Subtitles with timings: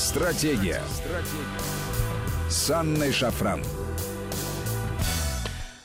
[0.00, 0.80] Стратегия.
[0.88, 2.48] Стратегия.
[2.48, 3.62] С Анной Шафран.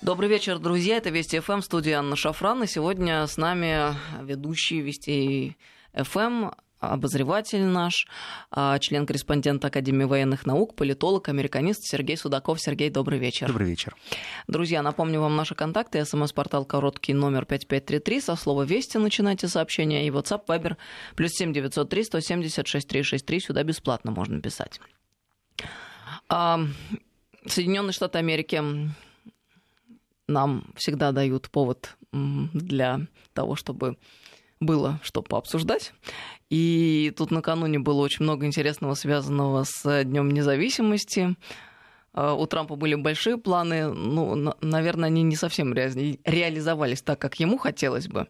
[0.02, 0.97] Добрый вечер, друзья.
[0.97, 2.63] Это Вести ФМ, студия Анна Шафран.
[2.63, 3.93] И сегодня с нами
[4.23, 5.57] ведущий Вести
[5.93, 8.08] ФМ обозреватель наш,
[8.52, 12.62] а, член-корреспондент Академии военных наук, политолог, американист Сергей Судаков.
[12.62, 13.48] Сергей, добрый вечер.
[13.48, 13.96] Добрый вечер.
[14.48, 16.04] Друзья, напомню вам наши контакты.
[16.04, 18.22] СМС-портал короткий номер 5533.
[18.22, 20.05] Со слова «Вести» начинайте сообщение.
[20.08, 20.77] И WhatsApp, Viber,
[21.16, 23.39] плюс 7903 170 6363.
[23.39, 24.80] Сюда бесплатно можно писать.
[26.30, 26.60] А,
[27.48, 28.62] Соединенные Штаты Америки
[30.27, 33.02] нам всегда дают повод для
[33.34, 33.98] того, чтобы
[34.59, 35.94] было что пообсуждать.
[36.50, 41.36] И тут накануне было очень много интересного, связанного с Днем независимости.
[42.13, 47.40] А, у Трампа были большие планы, ну, наверное, они не совсем ре- реализовались так, как
[47.40, 48.27] ему хотелось бы.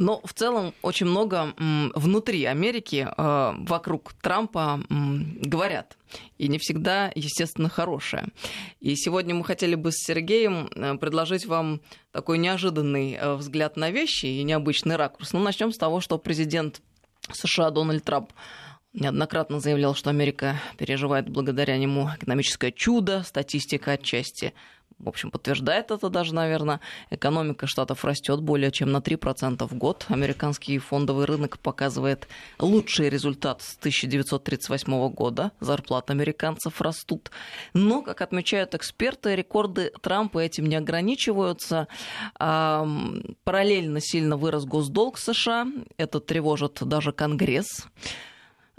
[0.00, 5.98] Но в целом очень много внутри Америки а, вокруг Трампа говорят.
[6.38, 8.28] И не всегда, естественно, хорошее.
[8.80, 13.90] И сегодня мы хотели бы с Сергеем э, предложить вам такой неожиданный э, взгляд на
[13.90, 15.34] вещи и необычный ракурс.
[15.34, 16.80] Ну, начнем с того, что президент
[17.30, 18.32] США Дональд Трамп
[18.94, 24.54] неоднократно заявлял, что Америка переживает благодаря нему экономическое чудо, статистика отчасти
[25.00, 26.80] в общем, подтверждает это даже, наверное.
[27.10, 30.04] Экономика штатов растет более чем на 3% в год.
[30.08, 35.52] Американский фондовый рынок показывает лучший результат с 1938 года.
[35.60, 37.30] Зарплаты американцев растут.
[37.72, 41.88] Но, как отмечают эксперты, рекорды Трампа этим не ограничиваются.
[42.38, 45.66] Параллельно сильно вырос госдолг США.
[45.96, 47.86] Это тревожит даже Конгресс.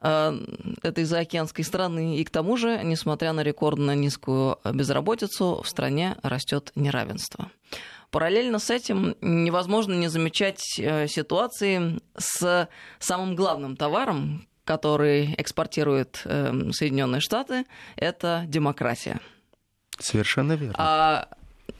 [0.03, 0.35] Э,
[0.81, 2.17] этой заокеанской страны.
[2.17, 7.51] И к тому же, несмотря на рекордно низкую безработицу, в стране растет неравенство.
[8.09, 16.51] Параллельно с этим невозможно не замечать э, ситуации с самым главным товаром, который экспортирует э,
[16.71, 17.65] Соединенные Штаты,
[17.95, 19.19] это демократия.
[19.99, 20.75] Совершенно верно.
[20.79, 21.27] А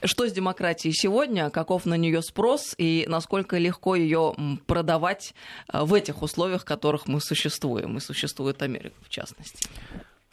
[0.03, 4.33] что с демократией сегодня, каков на нее спрос и насколько легко ее
[4.65, 5.33] продавать
[5.71, 9.67] э, в этих условиях, в которых мы существуем, и существует Америка в частности?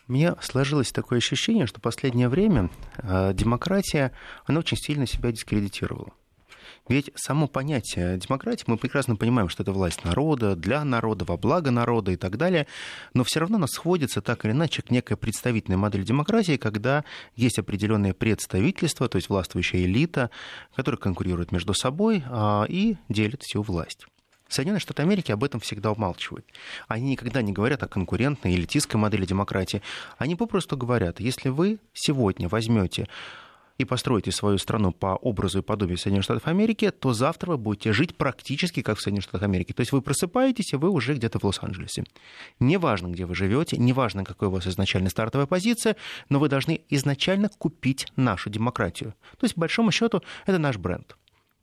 [0.06, 4.12] Мне сложилось такое ощущение, что последнее время э, демократия,
[4.46, 6.12] она очень сильно себя дискредитировала.
[6.88, 11.70] Ведь само понятие демократии, мы прекрасно понимаем, что это власть народа, для народа, во благо
[11.70, 12.66] народа и так далее,
[13.14, 17.04] но все равно нас сводится так или иначе к некой представительной модели демократии, когда
[17.36, 20.30] есть определенное представительство, то есть властвующая элита,
[20.74, 24.06] которая конкурирует между собой а, и делит всю власть.
[24.48, 26.46] Соединенные Штаты Америки об этом всегда умалчивают.
[26.88, 29.82] Они никогда не говорят о конкурентной элитистской модели демократии.
[30.16, 33.08] Они попросту говорят, если вы сегодня возьмете
[33.78, 37.92] и построите свою страну по образу и подобию Соединенных Штатов Америки, то завтра вы будете
[37.92, 39.72] жить практически как в Соединенных Штатах Америки.
[39.72, 42.04] То есть вы просыпаетесь, и вы уже где-то в Лос-Анджелесе.
[42.58, 45.96] Неважно, где вы живете, неважно, какая у вас изначально стартовая позиция,
[46.28, 49.14] но вы должны изначально купить нашу демократию.
[49.38, 51.16] То есть, по большому счету, это наш бренд.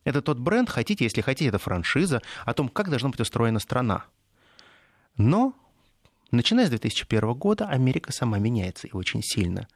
[0.04, 4.04] Это тот бренд, хотите, если хотите, это франшиза о том, как должна быть устроена страна.
[5.18, 5.52] Но,
[6.30, 9.68] начиная с 2001 года, Америка сама меняется и очень сильно.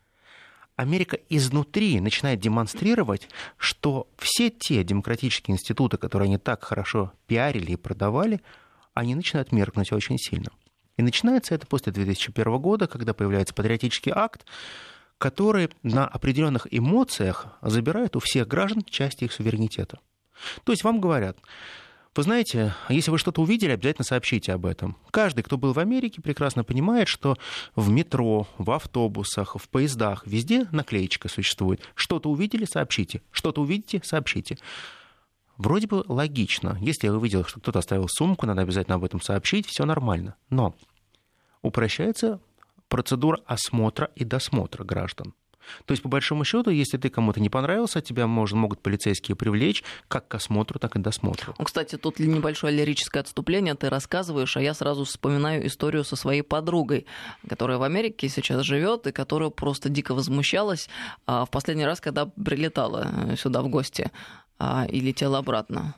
[0.80, 7.76] Америка изнутри начинает демонстрировать, что все те демократические институты, которые они так хорошо пиарили и
[7.76, 8.40] продавали,
[8.94, 10.50] они начинают меркнуть очень сильно.
[10.96, 14.46] И начинается это после 2001 года, когда появляется патриотический акт,
[15.18, 19.98] который на определенных эмоциях забирает у всех граждан часть их суверенитета.
[20.64, 21.36] То есть вам говорят,
[22.16, 24.96] вы знаете, если вы что-то увидели, обязательно сообщите об этом.
[25.12, 27.36] Каждый, кто был в Америке, прекрасно понимает, что
[27.76, 31.80] в метро, в автобусах, в поездах, везде наклеечка существует.
[31.94, 33.22] Что-то увидели, сообщите.
[33.30, 34.58] Что-то увидите, сообщите.
[35.56, 36.76] Вроде бы логично.
[36.80, 40.34] Если я увидел, что кто-то оставил сумку, надо обязательно об этом сообщить, все нормально.
[40.48, 40.74] Но
[41.62, 42.40] упрощается
[42.88, 45.32] процедура осмотра и досмотра граждан.
[45.84, 49.84] То есть, по большому счету, если ты кому-то не понравился, тебя может, могут полицейские привлечь
[50.08, 51.54] как к осмотру, так и досмотру.
[51.58, 56.42] Ну, кстати, тут небольшое лирическое отступление ты рассказываешь, а я сразу вспоминаю историю со своей
[56.42, 57.06] подругой,
[57.48, 60.88] которая в Америке сейчас живет и которая просто дико возмущалась
[61.26, 64.10] а, в последний раз, когда прилетала э, сюда в гости
[64.58, 65.94] а, и летела обратно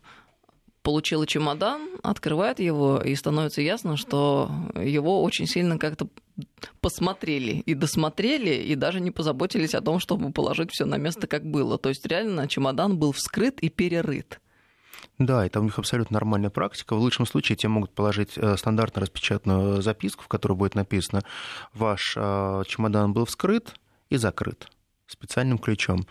[0.83, 6.09] получила чемодан, открывает его, и становится ясно, что его очень сильно как-то
[6.81, 11.45] посмотрели и досмотрели, и даже не позаботились о том, чтобы положить все на место, как
[11.45, 11.79] было.
[11.79, 14.41] То есть реально чемодан был вскрыт и перерыт.
[15.19, 16.95] Да, это у них абсолютно нормальная практика.
[16.95, 21.23] В лучшем случае тебе могут положить э, стандартно распечатанную записку, в которой будет написано
[21.75, 23.75] «Ваш э, чемодан был вскрыт
[24.11, 24.69] и закрыт
[25.07, 26.07] специальным ключом».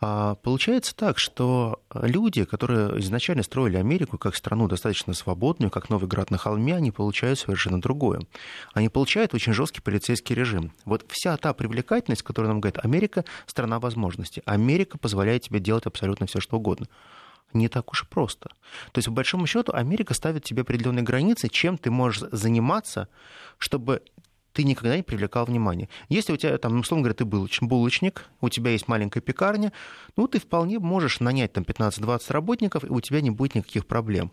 [0.00, 6.08] А получается так, что люди, которые изначально строили Америку как страну достаточно свободную, как новый
[6.08, 8.20] град на холме, они получают совершенно другое.
[8.74, 10.72] Они получают очень жесткий полицейский режим.
[10.84, 14.42] Вот вся та привлекательность, которую нам говорит Америка, страна возможностей.
[14.44, 16.86] Америка позволяет тебе делать абсолютно все, что угодно
[17.54, 18.50] не так уж и просто.
[18.92, 23.08] То есть, по большому счету, Америка ставит тебе определенные границы, чем ты можешь заниматься,
[23.56, 24.02] чтобы
[24.52, 25.88] ты никогда не привлекал внимания.
[26.08, 29.72] Если у тебя, там, условно говоря, ты булочник, у тебя есть маленькая пекарня,
[30.16, 34.32] ну, ты вполне можешь нанять там 15-20 работников, и у тебя не будет никаких проблем.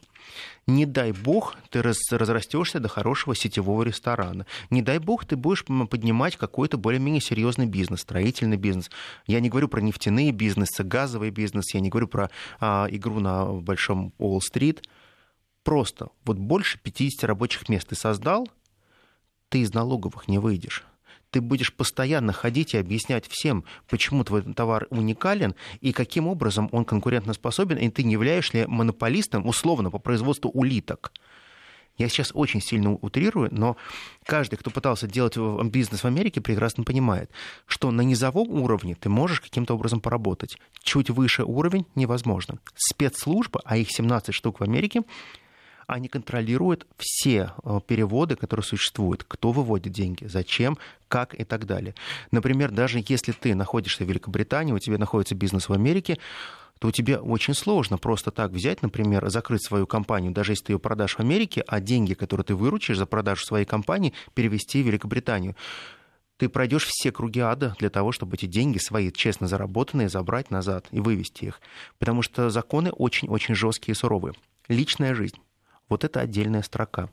[0.68, 4.46] Не дай бог, ты раз, разрастешься до хорошего сетевого ресторана.
[4.70, 8.90] Не дай бог, ты будешь поднимать какой-то более-менее серьезный бизнес, строительный бизнес.
[9.28, 13.46] Я не говорю про нефтяные бизнесы, газовый бизнес, я не говорю про а, игру на
[13.46, 14.88] большом Уолл-стрит.
[15.64, 18.48] Просто вот больше 50 рабочих мест ты создал–
[19.56, 20.84] ты из налоговых не выйдешь
[21.32, 26.86] ты будешь постоянно ходить и объяснять всем, почему твой товар уникален и каким образом он
[26.86, 31.12] конкурентоспособен, и ты не являешься ли монополистом условно по производству улиток.
[31.98, 33.76] Я сейчас очень сильно утрирую, но
[34.26, 35.36] каждый, кто пытался делать
[35.66, 37.30] бизнес в Америке, прекрасно понимает,
[37.66, 40.58] что на низовом уровне ты можешь каким-то образом поработать.
[40.84, 42.60] Чуть выше уровень невозможно.
[42.76, 45.02] Спецслужбы, а их 17 штук в Америке,
[45.88, 50.78] они контролируют все э, переводы, которые существуют, кто выводит деньги, зачем,
[51.08, 51.96] как и так далее.
[52.32, 56.18] Например, даже если ты находишься в Великобритании, у тебя находится бизнес в Америке,
[56.80, 60.80] то тебе очень сложно просто так взять, например, закрыть свою компанию, даже если ты ее
[60.80, 65.56] продашь в Америке, а деньги, которые ты выручишь за продажу своей компании, перевести в Великобританию
[66.38, 70.86] ты пройдешь все круги ада для того, чтобы эти деньги свои честно заработанные забрать назад
[70.92, 71.62] и вывести их.
[71.98, 74.34] Потому что законы очень-очень жесткие и суровые.
[74.68, 75.38] Личная жизнь
[75.90, 77.10] вот это отдельная строка.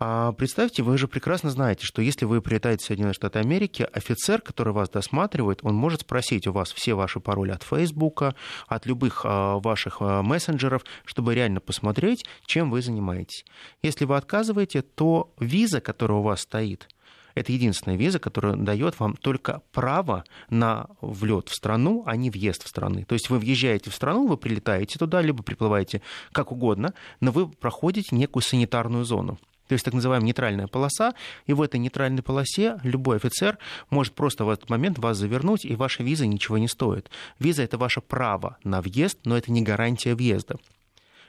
[0.00, 4.40] А представьте, вы же прекрасно знаете, что если вы прилетаете в Соединенные Штаты Америки, офицер,
[4.40, 8.36] который вас досматривает, он может спросить у вас все ваши пароли от Фейсбука,
[8.68, 13.44] от любых а, ваших а, мессенджеров, чтобы реально посмотреть, чем вы занимаетесь.
[13.82, 16.88] Если вы отказываете, то виза, которая у вас стоит,
[17.38, 22.64] это единственная виза, которая дает вам только право на влет в страну, а не въезд
[22.64, 23.04] в страны.
[23.04, 26.02] То есть вы въезжаете в страну, вы прилетаете туда, либо приплываете
[26.32, 29.38] как угодно, но вы проходите некую санитарную зону.
[29.68, 31.14] То есть так называемая нейтральная полоса,
[31.46, 33.58] и в этой нейтральной полосе любой офицер
[33.90, 37.10] может просто в этот момент вас завернуть, и ваша виза ничего не стоит.
[37.38, 40.56] Виза— это ваше право на въезд, но это не гарантия въезда.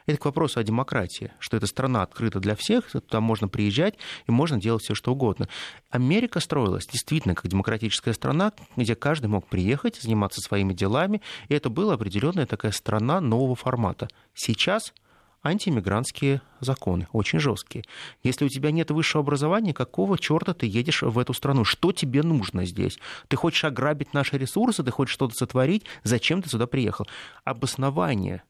[0.09, 3.93] Это к вопросу о демократии, что эта страна открыта для всех, туда можно приезжать
[4.25, 5.47] и можно делать все, что угодно.
[5.91, 11.69] Америка строилась действительно как демократическая страна, где каждый мог приехать, заниматься своими делами, и это
[11.69, 14.07] была определенная такая страна нового формата.
[14.33, 14.95] Сейчас
[15.43, 17.85] антииммигрантские законы, очень жесткие.
[18.23, 21.65] Если у тебя нет высшего образования, какого черта ты едешь в эту страну?
[21.65, 22.97] Что тебе нужно здесь?
[23.27, 25.85] Ты хочешь ограбить наши ресурсы, ты хочешь что-то сотворить?
[26.03, 27.05] Зачем ты сюда приехал?
[27.43, 28.41] Обоснование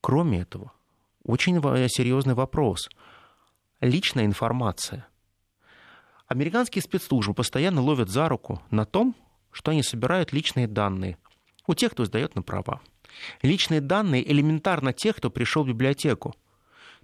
[0.00, 0.72] Кроме этого,
[1.24, 2.88] очень серьезный вопрос.
[3.80, 5.06] Личная информация.
[6.28, 9.14] Американские спецслужбы постоянно ловят за руку на том,
[9.50, 11.18] что они собирают личные данные
[11.66, 12.80] у тех, кто сдает на права.
[13.42, 16.34] Личные данные элементарно тех, кто пришел в библиотеку.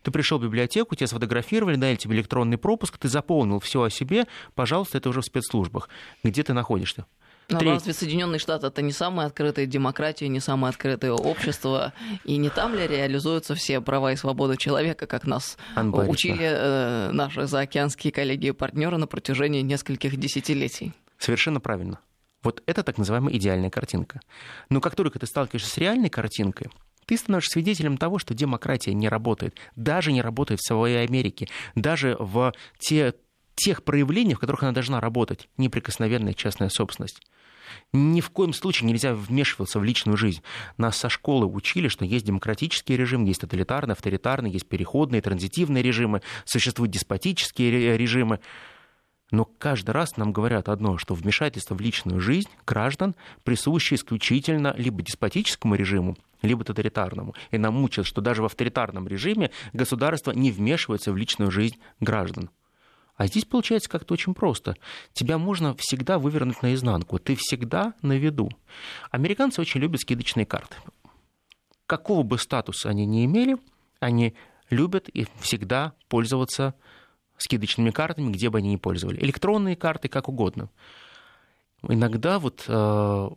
[0.02, 4.26] Ты пришел в библиотеку, тебя сфотографировали, дали тебе электронный пропуск, ты заполнил все о себе,
[4.54, 5.88] пожалуйста, это уже в спецслужбах.
[6.24, 7.06] Где ты находишься?
[7.52, 7.72] Но Треть...
[7.72, 11.92] разве Соединенные Штаты это не самая открытая демократия, не самое открытое общество?
[12.24, 17.10] И не там ли реализуются все права и свободы человека, как нас Анна учили э,
[17.12, 20.92] наши заокеанские коллеги и партнеры на протяжении нескольких десятилетий?
[21.18, 21.98] Совершенно правильно.
[22.42, 24.20] Вот это так называемая идеальная картинка.
[24.68, 26.68] Но как только ты сталкиваешься с реальной картинкой,
[27.06, 29.56] ты становишься свидетелем того, что демократия не работает.
[29.76, 31.48] Даже не работает в своей Америке.
[31.74, 33.14] Даже в те
[33.54, 37.20] тех проявлениях, в которых она должна работать, неприкосновенная частная собственность.
[37.92, 40.42] Ни в коем случае нельзя вмешиваться в личную жизнь.
[40.76, 46.22] Нас со школы учили, что есть демократический режим, есть тоталитарный, авторитарный, есть переходные, транзитивные режимы,
[46.44, 48.40] существуют деспотические режимы.
[49.30, 53.14] Но каждый раз нам говорят одно, что вмешательство в личную жизнь граждан
[53.44, 57.34] присуще исключительно либо деспотическому режиму, либо тоталитарному.
[57.50, 62.50] И нам учат, что даже в авторитарном режиме государство не вмешивается в личную жизнь граждан.
[63.16, 64.76] А здесь получается как-то очень просто.
[65.12, 67.18] Тебя можно всегда вывернуть наизнанку.
[67.18, 68.50] Ты всегда на виду.
[69.10, 70.76] Американцы очень любят скидочные карты.
[71.86, 73.58] Какого бы статуса они ни имели,
[74.00, 74.34] они
[74.70, 76.74] любят и всегда пользоваться
[77.36, 79.22] скидочными картами, где бы они ни пользовали.
[79.22, 80.70] Электронные карты, как угодно.
[81.82, 83.28] Иногда вот э,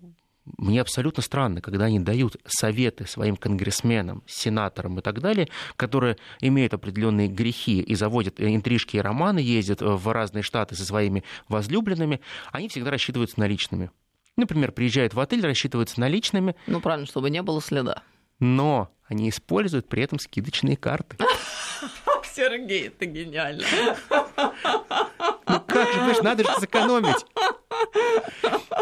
[0.57, 6.73] мне абсолютно странно, когда они дают советы своим конгрессменам, сенаторам и так далее, которые имеют
[6.73, 12.21] определенные грехи и заводят интрижки и романы, ездят в разные штаты со своими возлюбленными,
[12.51, 13.89] они всегда рассчитываются наличными.
[14.37, 16.55] Например, приезжают в отель, рассчитываются наличными.
[16.67, 18.03] Ну, правильно, чтобы не было следа.
[18.39, 21.17] Но они используют при этом скидочные карты.
[22.35, 23.63] Сергей, это гениально.
[25.47, 27.25] Ну как же, понимаешь, надо же сэкономить.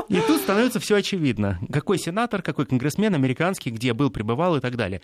[0.10, 1.60] И тут становится все очевидно.
[1.72, 5.02] Какой сенатор, какой конгрессмен американский, где был, пребывал и так далее.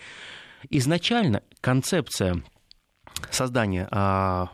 [0.69, 2.43] Изначально концепция
[3.31, 4.49] создания а,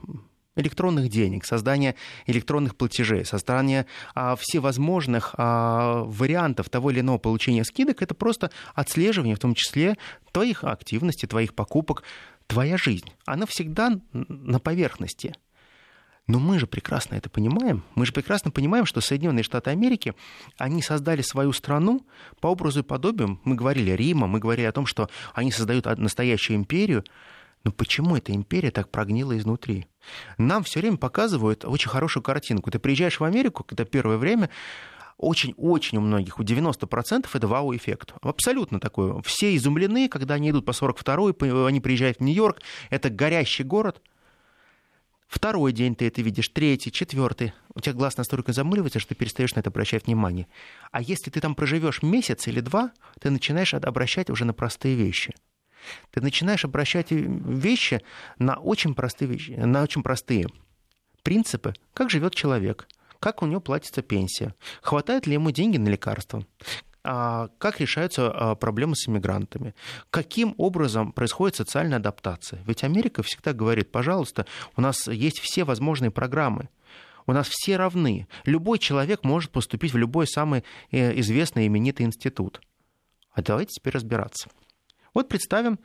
[0.55, 1.95] электронных денег, создания
[2.25, 9.35] электронных платежей, создания а, всевозможных а, вариантов того или иного получения скидок, это просто отслеживание,
[9.35, 9.97] в том числе
[10.31, 12.03] твоих активностей, твоих покупок,
[12.47, 13.11] твоя жизнь.
[13.25, 15.35] Она всегда на поверхности.
[16.27, 17.83] Но мы же прекрасно это понимаем.
[17.93, 20.15] Мы же прекрасно понимаем, что Соединенные Штаты Америки,
[20.57, 22.05] они создали свою страну
[22.39, 23.39] по образу и подобию.
[23.43, 27.03] Мы говорили Рима, мы говорили о том, что они создают настоящую империю.
[27.63, 29.87] Но почему эта империя так прогнила изнутри?
[30.37, 32.71] Нам все время показывают очень хорошую картинку.
[32.71, 34.49] Ты приезжаешь в Америку, когда первое время,
[35.17, 38.13] очень-очень у многих, у 90% это вау-эффект.
[38.21, 39.21] Абсолютно такое.
[39.21, 44.01] Все изумлены, когда они идут по 42-й, они приезжают в Нью-Йорк, это горящий город.
[45.27, 47.53] Второй день ты это видишь, третий, четвертый.
[47.73, 50.47] У тебя глаз настолько замыливается, что ты перестаешь на это обращать внимание.
[50.91, 55.33] А если ты там проживешь месяц или два, ты начинаешь обращать уже на простые вещи–
[56.11, 58.01] ты начинаешь обращать вещи
[58.37, 60.47] на очень простые, вещи, на очень простые
[61.23, 62.87] принципы, как живет человек,
[63.19, 66.45] как у него платится пенсия, хватает ли ему деньги на лекарства,
[67.05, 69.75] как решаются а, проблемы с иммигрантами,
[70.09, 72.63] каким образом происходит социальная адаптация.
[72.65, 74.45] Ведь Америка всегда говорит, пожалуйста,
[74.75, 76.69] у нас есть все возможные программы,
[77.27, 78.27] у нас все равны.
[78.45, 82.61] Любой человек может поступить в любой самый э, известный именитый институт.
[83.31, 84.49] А давайте теперь разбираться.
[85.13, 85.79] Вот представим,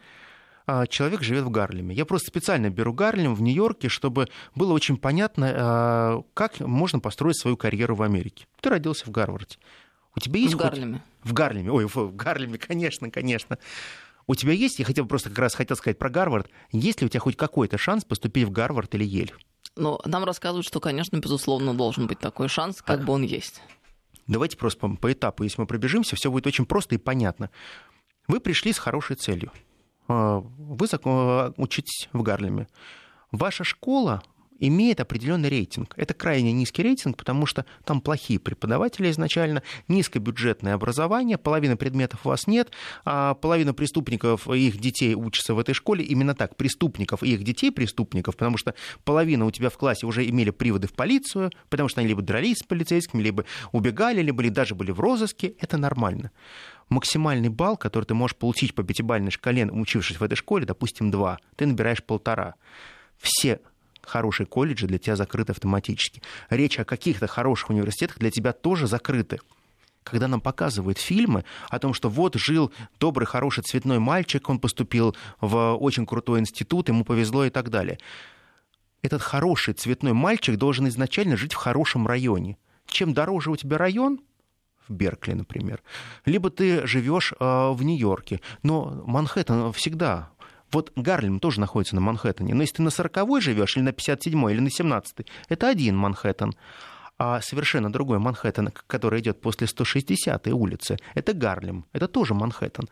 [0.67, 1.95] а, человек живет в Гарлеме.
[1.95, 7.41] Я просто специально беру Гарлем в Нью-Йорке, чтобы было очень понятно, а, как можно построить
[7.41, 8.47] свою карьеру в Америке.
[8.61, 9.57] Ты родился в Гарварде.
[10.17, 11.03] У тебя есть в Гарлеме.
[11.23, 11.71] В Гарлеме.
[11.71, 13.59] Ой, в Гарлеме, конечно, конечно.
[14.27, 17.09] У тебя есть, я хотел просто как раз хотел сказать про Гарвард, есть ли у
[17.09, 19.35] тебя хоть какой-то шанс поступить в Гарвард или Ель?
[19.77, 23.03] Ну, нам рассказывают, что, конечно, безусловно, должен быть такой шанс, как а...
[23.03, 23.63] бы он есть.
[24.27, 27.51] Давайте просто по, по этапу, если мы пробежимся, все будет очень просто и понятно.
[28.29, 29.51] Вы пришли с хорошей целью.
[30.07, 30.87] А, вы
[31.57, 32.69] учитесь в Гарлеме.
[33.33, 34.23] Ваша школа
[34.61, 35.95] имеет определенный рейтинг.
[35.97, 42.29] Это крайне низкий рейтинг, потому что там плохие преподаватели изначально, низкобюджетное образование, половина предметов у
[42.29, 42.71] вас нет,
[43.05, 46.05] а половина преступников и их детей учатся в этой школе.
[46.05, 48.75] Именно так, преступников и их детей преступников, потому что
[49.05, 52.59] половина у тебя в классе уже имели приводы в полицию, потому что они либо дрались
[52.59, 55.55] с полицейскими, либо убегали, либо даже были в розыске.
[55.61, 56.31] Это нормально
[56.91, 61.39] максимальный балл, который ты можешь получить по пятибалльной шкале, учившись в этой школе, допустим, два,
[61.57, 62.57] ты набираешь полтора.
[63.17, 63.61] Все
[64.11, 66.23] хорошие колледжи для тебя закрыты автоматически.
[66.51, 69.39] Речь о каких-то хороших университетах для тебя тоже закрыты
[70.03, 75.15] когда нам показывают фильмы о том, что вот жил добрый, хороший цветной мальчик, он поступил
[75.41, 77.99] в очень крутой институт, ему повезло и так далее.
[79.03, 82.57] Этот хороший цветной мальчик должен изначально жить в хорошем районе.
[82.87, 84.21] Чем дороже у тебя район,
[84.89, 85.83] в Беркли, например.
[86.25, 88.41] Либо ты живешь э, в Нью-Йорке.
[88.63, 90.31] Но Манхэттен всегда
[90.73, 92.55] вот Гарлем тоже находится на Манхэттене.
[92.55, 96.55] Но если ты на 40-й живешь, или на 57-й, или на 17-й, это один Манхэттен.
[97.19, 101.85] А совершенно другой Манхэттен, который идет после 160-й улицы, это Гарлем.
[101.93, 102.89] Это тоже Манхэттен.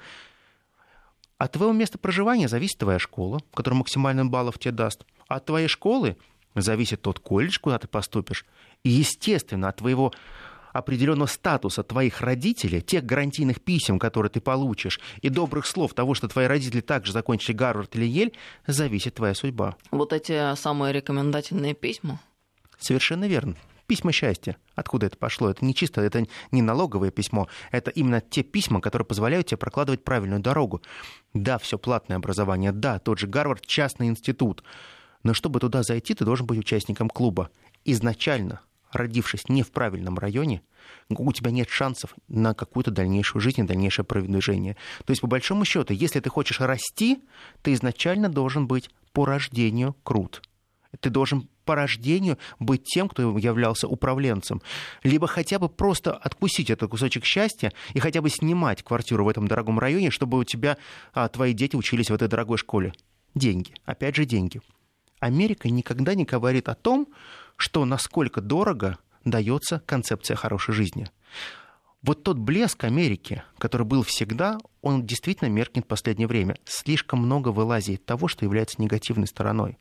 [1.38, 5.06] От твоего места проживания зависит твоя школа, которая максимально баллов тебе даст.
[5.28, 6.16] От твоей школы
[6.54, 8.44] зависит тот колледж, куда ты поступишь.
[8.82, 10.12] И, естественно, от твоего
[10.72, 16.28] определенного статуса твоих родителей, тех гарантийных писем, которые ты получишь, и добрых слов того, что
[16.28, 18.32] твои родители также закончили Гарвард или Ель,
[18.66, 19.76] зависит твоя судьба.
[19.90, 22.20] Вот эти самые рекомендательные письма?
[22.78, 23.56] Совершенно верно.
[23.86, 24.58] Письма счастья.
[24.74, 25.48] Откуда это пошло?
[25.48, 27.48] Это не чисто, это не налоговое письмо.
[27.70, 30.82] Это именно те письма, которые позволяют тебе прокладывать правильную дорогу.
[31.32, 34.62] Да, все платное образование, да, тот же Гарвард частный институт.
[35.22, 37.50] Но чтобы туда зайти, ты должен быть участником клуба.
[37.86, 38.60] Изначально
[38.92, 40.62] родившись не в правильном районе,
[41.08, 44.76] у тебя нет шансов на какую-то дальнейшую жизнь дальнейшее продвижение.
[45.04, 47.22] То есть, по большому счету, если ты хочешь расти,
[47.62, 50.42] ты изначально должен быть по рождению крут.
[51.00, 54.62] Ты должен по рождению быть тем, кто являлся управленцем.
[55.02, 59.46] Либо хотя бы просто откусить этот кусочек счастья и хотя бы снимать квартиру в этом
[59.46, 60.78] дорогом районе, чтобы у тебя
[61.12, 62.94] а, твои дети учились в этой дорогой школе.
[63.34, 63.74] Деньги.
[63.84, 64.62] Опять же, деньги.
[65.20, 67.08] Америка никогда не говорит о том,
[67.58, 71.10] что насколько дорого дается концепция хорошей жизни.
[72.00, 76.56] Вот тот блеск Америки, который был всегда, он действительно меркнет в последнее время.
[76.64, 79.78] Слишком много вылазит того, что является негативной стороной.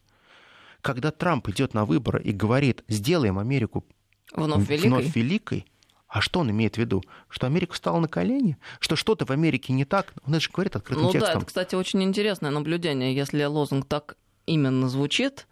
[0.81, 3.85] Когда Трамп идет на выборы и говорит, сделаем Америку
[4.33, 5.65] вновь великой, вновь великой
[6.07, 7.03] А что он имеет в виду?
[7.29, 8.57] Что Америка встала на колени?
[8.79, 10.13] Что что-то в Америке не так?
[10.25, 11.29] Он это же говорит открытым ну, текстом.
[11.29, 13.15] Ну да, это, кстати, очень интересное наблюдение.
[13.15, 14.17] Если лозунг так
[14.47, 15.47] именно звучит,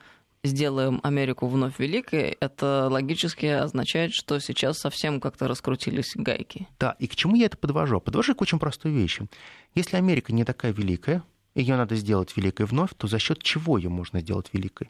[0.45, 6.67] сделаем Америку вновь великой, это логически означает, что сейчас совсем как-то раскрутились гайки.
[6.79, 7.99] Да, и к чему я это подвожу?
[7.99, 9.27] Подвожу к очень простой вещи.
[9.73, 11.23] Если Америка не такая великая,
[11.55, 14.89] ее надо сделать великой вновь, то за счет чего ее можно сделать великой?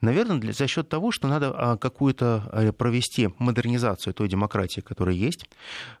[0.00, 5.16] Наверное, для, за счет того, что надо а, какую-то а, провести модернизацию той демократии, которая
[5.16, 5.48] есть.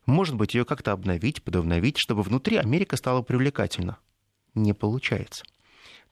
[0.06, 3.98] Может быть, ее как-то обновить, подобновить, чтобы внутри Америка стала привлекательна.
[4.54, 5.44] Не получается.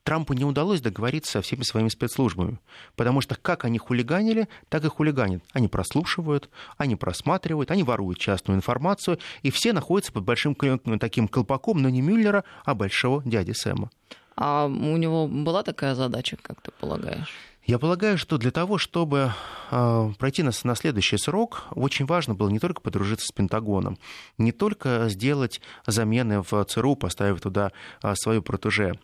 [0.06, 2.60] Трампу не удалось договориться со всеми своими спецслужбами,
[2.94, 5.42] потому что как они хулиганили, так и хулиганят.
[5.52, 6.48] Они прослушивают,
[6.78, 10.54] они просматривают, они воруют частную информацию, и все находятся под большим
[11.00, 13.90] таким колпаком, но не Мюллера, а большого дяди Сэма.
[14.36, 17.34] А у него была такая задача, как ты полагаешь?
[17.66, 19.32] Я полагаю, что для того, чтобы
[19.72, 23.98] э, пройти на, на следующий срок, очень важно было не только подружиться с Пентагоном,
[24.38, 27.72] не только сделать замены в ЦРУ, поставив туда
[28.04, 29.00] э, свою протеже,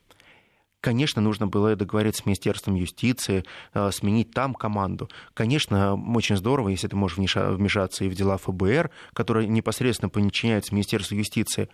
[0.82, 5.08] Конечно, нужно было договориться с Министерством юстиции, э, сменить там команду.
[5.32, 11.14] Конечно, очень здорово, если ты можешь вмешаться и в дела ФБР, которые непосредственно подчиняются Министерству
[11.14, 11.68] юстиции.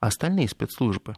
[0.00, 1.14] А остальные спецслужбы,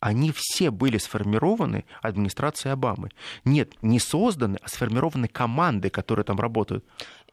[0.00, 3.10] они все были сформированы администрацией Обамы.
[3.44, 6.82] Нет, не созданы, а сформированы команды, которые там работают.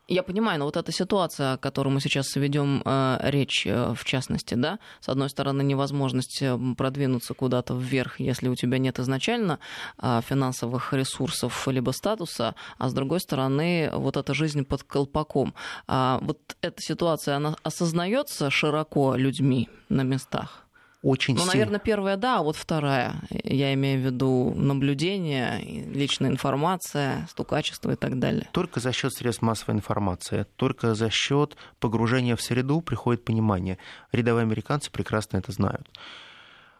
[0.08, 4.04] Я понимаю, но вот эта ситуация, о которой мы сейчас ведем э, речь, э, в
[4.06, 9.58] частности, да, с одной стороны, невозможность э, продвинуться куда-то вверх, если у тебя нет изначально
[9.98, 15.56] э, финансовых ресурсов либо статуса, а с другой стороны, вот эта жизнь под колпаком.
[15.88, 20.65] А вот эта ситуация, она осознается широко людьми на местах?
[21.06, 21.54] Очень Ну, сильно.
[21.54, 23.22] наверное, первая, да, а вот вторая.
[23.44, 28.50] Я имею в виду наблюдение, личная информация, стукачество и так далее.
[28.54, 33.78] Только за счет средств массовой информации, только за счет погружения в среду приходит понимание.
[34.12, 35.88] Рядовые американцы прекрасно это знают.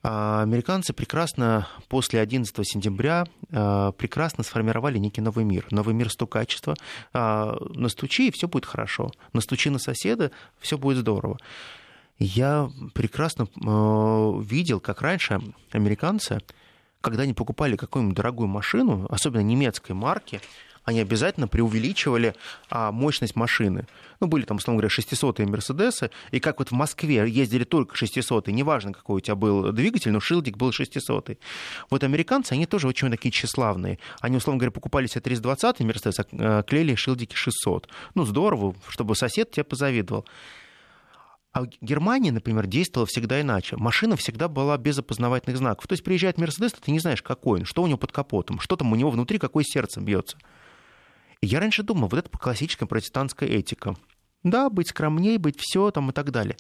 [0.02, 5.68] А американцы прекрасно после 11 сентября а, прекрасно сформировали некий новый мир.
[5.70, 6.76] Новый мир стукачества.
[7.14, 9.12] А, настучи, и все будет хорошо.
[9.34, 11.38] Настучи на соседа, все будет здорово
[12.18, 16.40] я прекрасно э, видел, как раньше американцы,
[17.02, 20.42] когда они покупали какую-нибудь дорогую машину, особенно немецкой марки,
[20.86, 22.36] они обязательно преувеличивали
[22.70, 23.88] а, мощность машины.
[24.20, 28.54] Ну, были там, условно говоря, 600-е Мерседесы, и как вот в Москве ездили только 600-е,
[28.54, 31.40] неважно, какой у тебя был двигатель, но шилдик был 600-й.
[31.90, 33.98] Вот американцы, они тоже очень такие тщеславные.
[34.22, 37.90] Они, условно говоря, покупали себе 320-й Мерседес, а клеили шилдики 600.
[38.14, 40.26] Ну, здорово, чтобы сосед тебе позавидовал.
[41.56, 43.78] А в Германии, например, действовало всегда иначе.
[43.78, 45.88] Машина всегда была без опознавательных знаков.
[45.88, 48.76] То есть приезжает Мерседес, ты не знаешь, какой он, что у него под капотом, что
[48.76, 50.38] там у него внутри, какое сердце бьется.
[51.40, 53.96] И я раньше думал, вот это классическая протестантская этика.
[54.44, 56.58] Да, быть скромней, быть все там и так далее.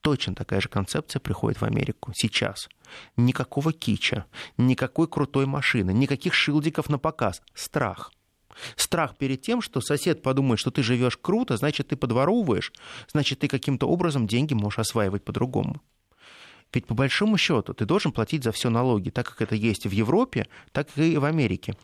[0.00, 2.68] Точно такая же концепция приходит в Америку сейчас.
[3.16, 4.24] Никакого кича,
[4.56, 7.42] никакой крутой машины, никаких шилдиков на показ.
[7.54, 8.10] Страх–
[8.76, 12.72] Страх перед тем, что сосед подумает, что ты живешь круто, значит, ты подворовываешь,
[13.10, 15.80] значит, ты каким-то образом деньги можешь осваивать по-другому.
[16.72, 19.90] Ведь по большому счету ты должен платить за все налоги, так как это есть в
[19.90, 21.74] Европе, так и в Америке.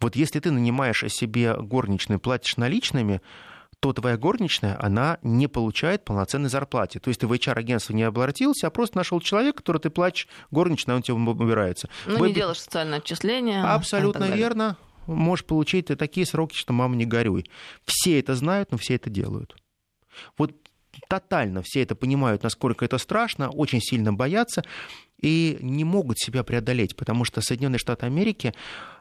[0.00, 3.20] Вот если ты нанимаешь себе горничную, платишь наличными,
[3.80, 6.98] то твоя горничная, она не получает полноценной зарплаты.
[6.98, 10.96] То есть ты в HR-агентство не обратился, а просто нашел человека, который ты платишь, горничная,
[10.96, 11.88] он тебе убирается.
[12.06, 12.28] Ну, Вы...
[12.28, 13.62] не делаешь социальное отчисление.
[13.62, 14.76] Абсолютно верно
[15.14, 17.46] можешь получить такие сроки, что мама не горюй.
[17.84, 19.56] Все это знают, но все это делают.
[20.36, 20.54] Вот
[21.08, 24.64] тотально все это понимают, насколько это страшно, очень сильно боятся
[25.20, 28.54] и не могут себя преодолеть, потому что Соединенные Штаты Америки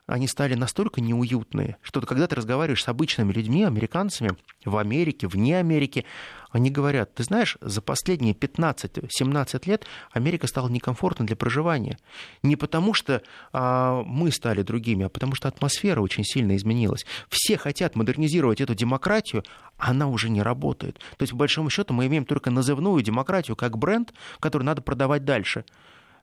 [0.08, 4.32] они стали настолько неуютные, что когда ты разговариваешь с обычными людьми, американцами
[4.64, 6.06] в Америке, вне Америки,
[6.50, 12.00] они говорят, ты знаешь, за последние 15-17 лет Америка стала некомфортна для проживания.
[12.42, 17.06] Не потому, что а, мы стали другими, а потому что атмосфера очень сильно изменилась.
[17.28, 19.44] Все хотят модернизировать эту демократию,
[19.78, 21.00] она уже не работает.
[21.18, 25.26] То есть, по большому счету, мы имеем только назывную демократию как бренд, который надо продавать
[25.26, 25.66] дальше.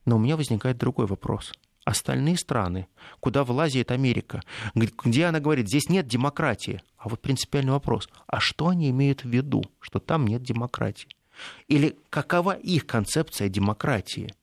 [0.05, 1.53] Но у меня возникает другой вопрос–
[1.85, 2.87] остальные страны,
[3.19, 4.41] куда вылазит Америка,
[4.73, 6.81] где она говорит, здесь нет демократии.
[6.97, 11.07] А вот принципиальный вопрос, а что они имеют в виду, что там нет демократии?
[11.67, 14.33] Или какова их концепция демократии?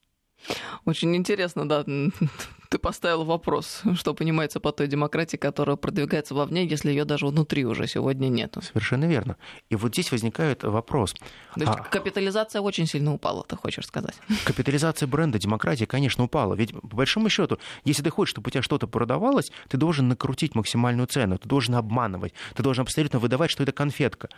[0.85, 1.85] Очень интересно, да,
[2.69, 7.67] ты поставил вопрос, что понимается по той демократии, которая продвигается вовне, если ее даже внутри
[7.67, 8.57] уже сегодня нет.
[8.63, 9.37] Совершенно верно.
[9.69, 11.13] И вот здесь возникает вопрос.
[11.55, 11.83] То есть а...
[11.83, 14.15] капитализация очень сильно упала, ты хочешь сказать?
[14.45, 16.55] Капитализация бренда демократии, конечно, упала.
[16.55, 20.55] Ведь по большому счету, если ты хочешь, чтобы у тебя что-то продавалось, ты должен накрутить
[20.55, 24.29] максимальную цену, ты должен обманывать, ты должен абсолютно выдавать, что это конфетка.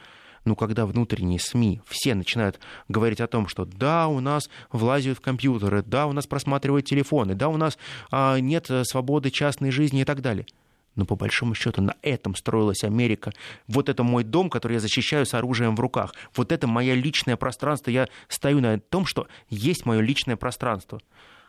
[0.45, 5.21] Но когда внутренние СМИ все начинают говорить о том, что да, у нас влазят в
[5.21, 7.79] компьютеры, да, у нас просматривают телефоны, да, у нас
[8.11, 10.47] а, нет свободы частной жизни и так далее–
[10.95, 13.33] но по большому счету на этом строилась Америка.
[13.67, 16.15] Вот это мой дом, который я защищаю с оружием в руках.
[16.35, 17.91] Вот это мое личное пространство.
[17.91, 21.01] Я стою на том, что есть мое личное пространство.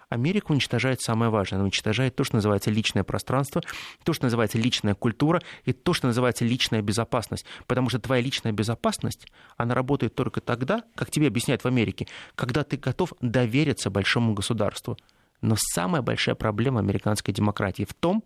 [0.10, 1.58] Америка уничтожает самое важное.
[1.58, 3.62] Она уничтожает то, что называется личное пространство,
[4.04, 7.46] то, что называется личная культура и то, что называется личная безопасность.
[7.68, 12.63] Потому что твоя личная безопасность, она работает только тогда, как тебе объясняют в Америке, когда
[12.63, 14.98] ты готов довериться большому государству.
[15.41, 18.24] Но самая большая проблема американской демократии в том,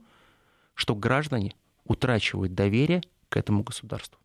[0.76, 4.19] что граждане утрачивают доверие к этому государству.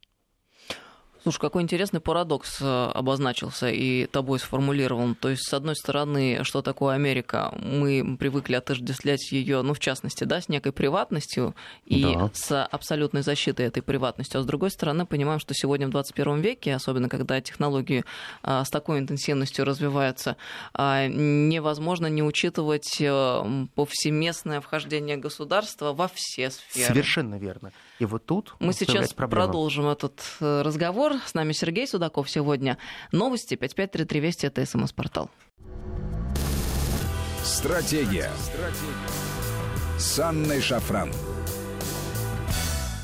[1.25, 5.15] Слушай, какой интересный парадокс э, обозначился и тобой сформулирован.
[5.15, 7.51] То есть, с одной стороны, что такое Америка?
[7.63, 11.55] Мы привыкли отождествлять ее, ну, в частности, да, с некой приватностью
[11.87, 12.31] и да.
[12.35, 14.37] с абсолютной защитой этой приватности.
[14.37, 18.05] А с другой стороны, понимаем, что сегодня в 21 веке, особенно когда технологии
[18.43, 20.37] а, с такой интенсивностью развиваются,
[20.75, 26.89] а, невозможно не учитывать а, повсеместное вхождение государства во все сферы.
[26.89, 27.73] Совершенно верно.
[28.05, 31.15] И вот тут мы сейчас продолжим этот э, разговор.
[31.25, 32.77] С нами Сергей Судаков сегодня.
[33.13, 35.31] Новости 5533 Вести, это СМС-портал.
[37.43, 38.31] Стратегия.
[38.39, 39.99] Стратегия.
[39.99, 41.11] С Анной Шафран.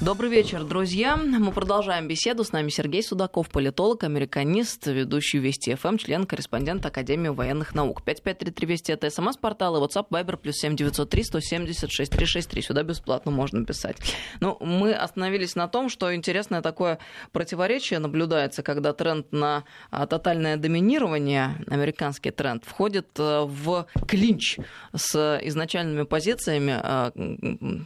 [0.00, 1.14] Добрый вечер, друзья.
[1.14, 2.42] Мы продолжаем беседу.
[2.42, 8.02] С нами Сергей Судаков, политолог, американист, ведущий Вести ФМ, член, корреспондент Академии военных наук.
[8.02, 12.62] 5533 Вести это СМС-портал и WhatsApp Viber плюс 7903 176 363.
[12.62, 13.98] Сюда бесплатно можно писать.
[14.40, 16.98] Ну, мы остановились на том, что интересное такое
[17.32, 24.56] противоречие наблюдается, когда тренд на а, тотальное доминирование, американский тренд, входит а, в клинч
[24.96, 27.84] с изначальными позициями а, Э,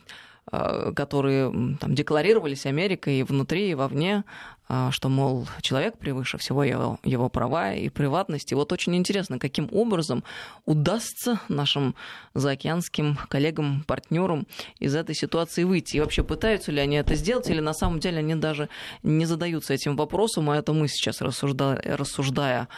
[0.50, 4.24] которые там, декларировались Америкой и внутри, и вовне,
[4.68, 8.52] э, что, мол, человек превыше всего его, его права и приватность.
[8.52, 10.22] И вот очень интересно, каким образом
[10.66, 11.94] удастся нашим
[12.34, 14.46] заокеанским коллегам, партнерам
[14.78, 15.96] из этой ситуации выйти.
[15.96, 18.68] И вообще пытаются ли они это сделать, или на самом деле они даже
[19.02, 22.68] не задаются этим вопросом, а это мы сейчас, рассуждая, рассуждая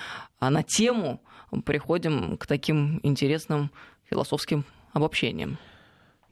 [0.40, 1.20] на тему,
[1.64, 3.70] приходим к таким интересным
[4.08, 5.58] философским обобщениям.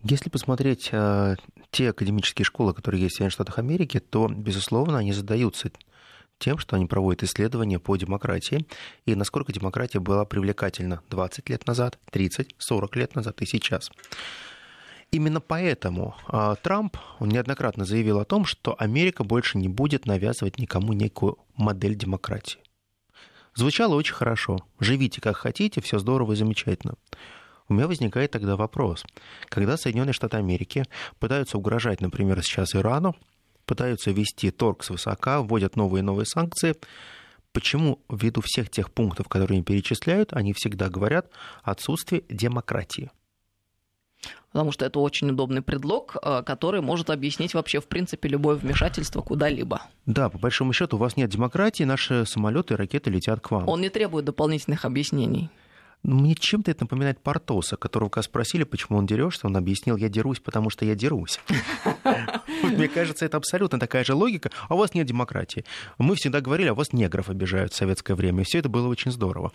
[0.05, 1.37] Если посмотреть э,
[1.71, 5.71] те академические школы, которые есть в Соединенных Штатах Америки, то, безусловно, они задаются
[6.38, 8.67] тем, что они проводят исследования по демократии
[9.07, 13.90] и насколько демократия была привлекательна 20 лет назад, 30, 40 лет назад и сейчас.
[15.11, 20.59] Именно поэтому э, Трамп он неоднократно заявил о том, что Америка больше не будет навязывать
[20.59, 22.61] никому некую модель демократии.
[23.55, 24.59] Звучало очень хорошо.
[24.81, 26.97] Живите как хотите, все здорово и замечательно.
[27.68, 29.05] У меня возникает тогда вопрос.
[29.48, 30.85] Когда Соединенные Штаты Америки
[31.18, 33.16] пытаются угрожать, например, сейчас Ирану,
[33.64, 36.74] пытаются вести торг свысока, вводят новые и новые санкции,
[37.53, 41.31] почему ввиду всех тех пунктов, которые они перечисляют, они всегда говорят
[41.62, 43.11] отсутствие демократии?
[44.53, 49.20] Потому что это очень удобный предлог, э, который может объяснить вообще, в принципе, любое вмешательство
[49.20, 49.83] куда-либо.
[50.07, 53.68] Да, по большому счету, у вас нет демократии, наши самолеты и ракеты летят к вам.
[53.68, 55.50] Он не требует дополнительных объяснений.
[56.05, 60.38] Мне чем-то это напоминает Портоса, которого когда спросили, почему он дерется, он объяснил, я дерусь,
[60.38, 61.40] потому что я дерусь.
[62.62, 64.51] Мне кажется, это абсолютно такая же логика.
[64.69, 65.64] А у вас нет демократии.
[65.97, 68.43] Мы всегда говорили, а у вас негров обижают в советское время.
[68.43, 69.53] И все это было очень здорово.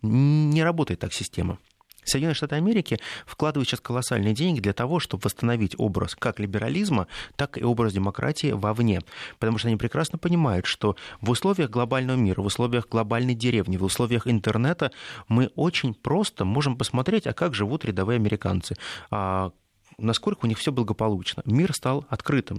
[0.00, 1.58] Не работает так система.
[2.04, 7.58] Соединенные Штаты Америки вкладывают сейчас колоссальные деньги для того, чтобы восстановить образ как либерализма, так
[7.58, 9.00] и образ демократии вовне.
[9.38, 13.84] Потому что они прекрасно понимают, что в условиях глобального мира, в условиях глобальной деревни, в
[13.84, 14.92] условиях интернета
[15.28, 18.76] мы очень просто можем посмотреть, а как живут рядовые американцы,
[19.10, 19.52] а
[19.98, 21.42] насколько у них все благополучно.
[21.44, 22.58] Мир стал открытым.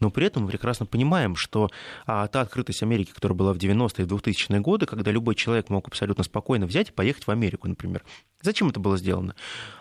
[0.00, 1.70] Но при этом мы прекрасно понимаем, что
[2.06, 5.88] а, та открытость Америки, которая была в 90-е и 2000-е годы, когда любой человек мог
[5.88, 8.04] абсолютно спокойно взять и поехать в Америку, например.
[8.42, 9.34] Зачем это было сделано?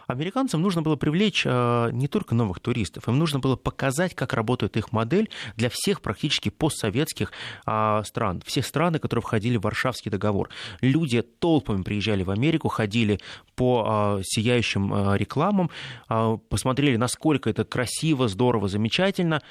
[0.08, 4.78] Американцам нужно было привлечь а, не только новых туристов, им нужно было показать, как работает
[4.78, 7.32] их модель для всех практически постсоветских
[7.66, 10.50] а, стран, всех стран, которые входили в Варшавский договор.
[10.82, 13.20] Люди толпами приезжали в Америку, ходили
[13.56, 15.70] по а, сияющим а, рекламам,
[16.08, 19.42] а, посмотрели, насколько это красиво, здорово, замечательно,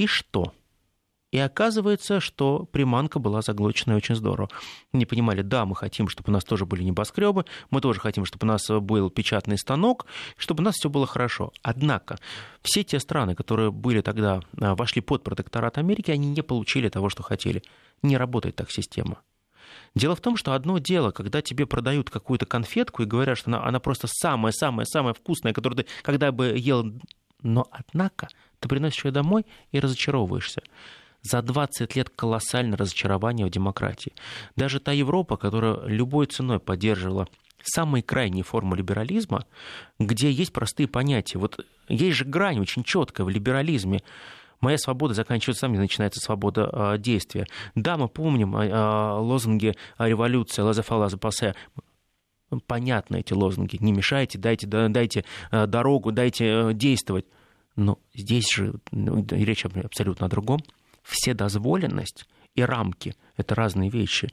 [0.00, 0.54] и что?
[1.30, 4.48] И оказывается, что приманка была заглочена очень здорово.
[4.92, 8.46] Не понимали, да, мы хотим, чтобы у нас тоже были небоскребы, мы тоже хотим, чтобы
[8.46, 10.06] у нас был печатный станок,
[10.38, 11.52] чтобы у нас все было хорошо.
[11.62, 12.18] Однако
[12.62, 17.10] все те страны, которые были тогда, а, вошли под протекторат Америки, они не получили того,
[17.10, 17.62] что хотели.
[18.02, 19.20] Не работает так система.
[19.94, 23.64] Дело в том, что одно дело, когда тебе продают какую-то конфетку и говорят, что она,
[23.64, 26.90] она просто самая-самая-самая вкусная, которую ты когда бы ел,
[27.42, 28.28] но однако
[28.60, 30.62] ты приносишь ее домой и разочаровываешься.
[31.22, 34.12] За 20 лет колоссальное разочарование в демократии.
[34.56, 37.28] Даже та Европа, которая любой ценой поддерживала
[37.62, 39.44] самые крайние формы либерализма,
[39.98, 41.38] где есть простые понятия.
[41.38, 44.00] Вот есть же грань очень четкая в либерализме.
[44.60, 47.46] Моя свобода заканчивается там, где начинается свобода э, действия.
[47.74, 51.54] Да, мы помним э, лозунги революции «Лазефа, лазепасе»,
[52.66, 53.76] понятны эти лозунги.
[53.80, 57.26] Не мешайте, дайте, дайте дорогу, дайте действовать.
[57.80, 60.60] Но здесь же ну, речь абсолютно о другом.
[61.02, 64.28] Вседозволенность и рамки– это разные вещи.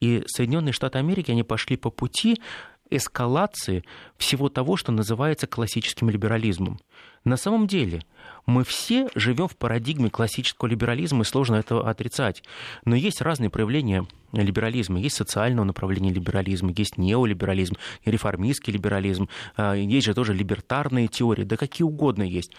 [0.00, 2.40] И Соединенные Штаты Америки, они пошли по пути
[2.90, 3.82] эскалации
[4.18, 6.78] всего того, что называется классическим либерализмом.
[7.24, 8.02] На самом деле
[8.46, 12.42] мы все живем в парадигме классического либерализма, и сложно это отрицать.
[12.84, 15.00] Но есть разные проявления либерализма.
[15.00, 21.56] Есть социального направления либерализма, есть неолиберализм, реформистский либерализм, а, есть же тоже либертарные теории, да
[21.56, 22.52] какие угодно есть.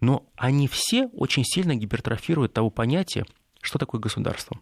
[0.00, 3.26] Но они все очень сильно гипертрофируют того понятия,
[3.60, 4.58] что такое государство.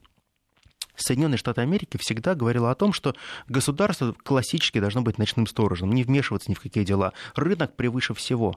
[0.97, 3.15] Соединенные Штаты Америки всегда говорила о том, что
[3.47, 7.13] государство классически должно быть ночным сторожем, не вмешиваться ни в какие дела.
[7.37, 8.57] Рынок превыше всего.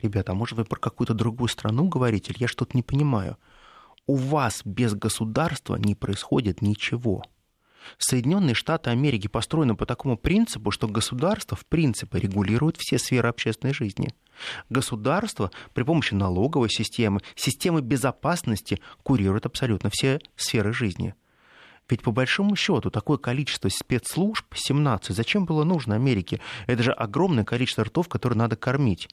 [0.00, 3.36] Ребята, а может вы про какую-то другую страну говорите, я что-то не понимаю?
[4.06, 7.22] У вас без государства не происходит ничего.
[7.98, 13.74] Соединенные Штаты Америки построены по такому принципу, что государство, в принципе, регулирует все сферы общественной
[13.74, 14.14] жизни.
[14.70, 21.14] Государство при помощи налоговой системы, системы безопасности курирует абсолютно все сферы жизни.
[21.88, 26.40] Ведь по большому счету такое количество спецслужб, 17, зачем было нужно Америке?
[26.66, 29.08] Это же огромное количество ртов, которые надо кормить.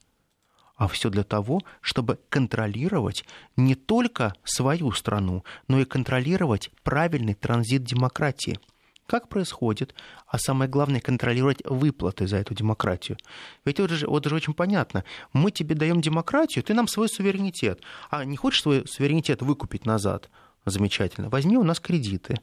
[0.79, 3.25] А все для того, чтобы контролировать
[3.57, 8.57] не только свою страну, но и контролировать правильный транзит демократии.
[9.05, 9.93] Как происходит,
[10.25, 13.17] а самое главное, контролировать выплаты за эту демократию.
[13.65, 15.03] Ведь вот же, вот же очень понятно.
[15.33, 17.81] Мы тебе даем демократию, ты нам свой суверенитет.
[18.09, 20.29] А не хочешь свой суверенитет выкупить назад?
[20.65, 21.29] Замечательно.
[21.29, 22.37] Возьми у нас кредиты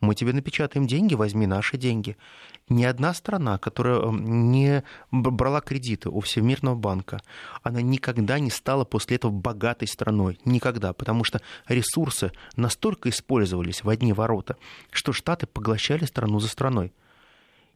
[0.00, 2.16] мы тебе напечатаем деньги, возьми наши деньги.
[2.68, 7.22] Ни одна страна, которая эм, не брала кредиты у Всемирного банка,
[7.62, 10.38] она никогда не стала после этого богатой страной.
[10.44, 10.92] Никогда.
[10.92, 14.56] Потому что ресурсы настолько использовались в одни ворота,
[14.90, 16.92] что Штаты поглощали страну за страной.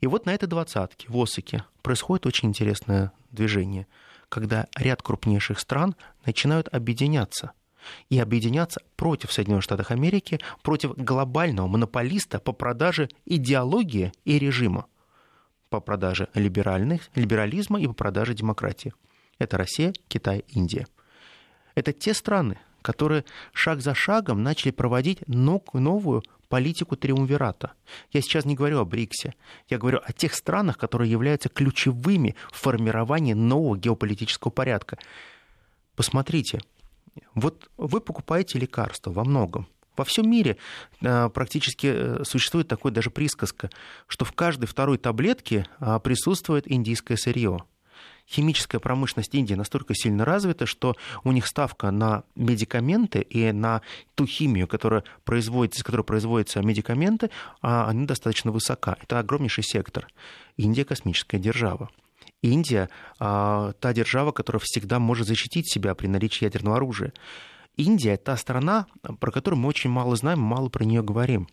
[0.01, 3.87] И вот на этой двадцатке, в Осаке, происходит очень интересное движение,
[4.29, 5.95] когда ряд крупнейших стран
[6.27, 7.53] начинают объединяться–
[8.09, 14.87] и объединяться против Соединенных Штатов Америки, против глобального монополиста по продаже идеологии и режима,
[15.69, 18.93] по продаже либеральных, либерализма и по продаже демократии.
[19.38, 20.87] Это Россия, Китай, Индия.
[21.75, 27.73] Это те страны, которые шаг за шагом начали проводить новую политику триумвирата.
[28.12, 29.35] Я сейчас не говорю о БРИКСе,
[29.69, 34.99] я говорю о тех странах, которые являются ключевыми в формировании нового геополитического порядка.
[35.95, 36.61] Посмотрите,
[37.35, 39.66] вот вы покупаете лекарства во многом.
[39.96, 40.57] Во всем мире
[41.03, 43.70] э, практически э, существует такой даже присказка,
[44.07, 47.59] что в каждой второй таблетке а, присутствует индийское сырье.
[48.27, 50.94] Химическая промышленность Индии настолько сильно развита, что
[51.25, 53.83] у них ставка на медикаменты и на
[54.14, 58.96] ту химию, которая производится, из которой производятся медикаменты, а, она достаточно высока.
[59.03, 60.07] Это огромнейший сектор.
[60.57, 61.90] Индия космическая держава.
[62.42, 67.12] Индия а, та держава, которая всегда может защитить себя при наличии ядерного оружия.
[67.76, 68.87] Индия та страна,
[69.20, 71.48] про которую мы очень мало знаем, мало про нее говорим.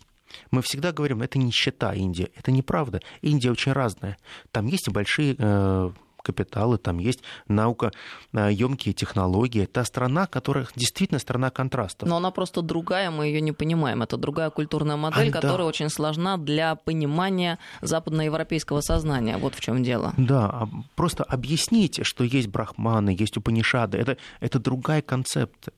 [0.52, 2.30] Мы всегда говорим, это нищета Индия.
[2.36, 3.02] Это неправда.
[3.22, 4.18] Индия очень разная.
[4.52, 5.92] Там есть большие э,
[6.28, 7.92] капиталы, там есть наука,
[8.34, 9.66] емкие технологии.
[9.66, 12.10] Та страна, которая действительно страна контрастов.
[12.10, 14.04] Но она просто другая, мы ее не понимаем.
[14.04, 15.66] Это другая культурная модель, а, которая да.
[15.66, 19.38] очень сложна для понимания западноевропейского сознания.
[19.38, 20.14] Вот в чем дело.
[20.18, 23.98] Да, а просто объясните, что есть брахманы, есть упанишады.
[23.98, 25.74] Это, это другая концепция.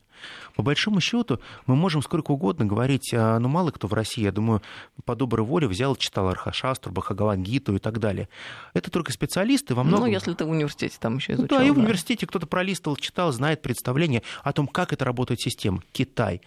[0.54, 4.32] По большому счету, мы можем сколько угодно говорить, а, ну, мало кто в России, я
[4.32, 4.62] думаю,
[5.04, 8.28] по доброй воле взял, читал Архашастру, Бахагавангиту и так далее.
[8.74, 10.06] Это только специалисты во многом...
[10.06, 11.58] Ну, если ты в университете там еще изучал.
[11.58, 15.40] Ну, да, и в университете кто-то пролистывал, читал, знает представление о том, как это работает
[15.40, 15.82] система.
[15.92, 16.40] Китай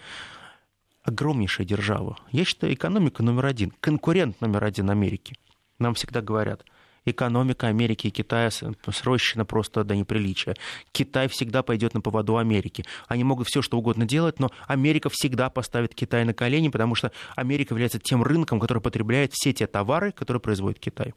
[1.04, 2.18] огромнейшая держава.
[2.32, 5.36] Я считаю, экономика номер один, конкурент номер один Америки.
[5.80, 6.64] Нам всегда говорят,
[7.06, 10.56] экономика Америки и Китая срощена просто до неприличия.
[10.92, 12.86] Китай всегда пойдет на поводу Америки.
[13.08, 17.12] Они могут все что угодно делать, но Америка всегда поставит Китай на колени, потому что
[17.36, 21.14] Америка является тем рынком, который потребляет все те товары, которые производит Китай.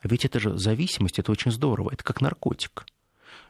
[0.00, 2.84] А ведь это же зависимость, это очень здорово, это как наркотик.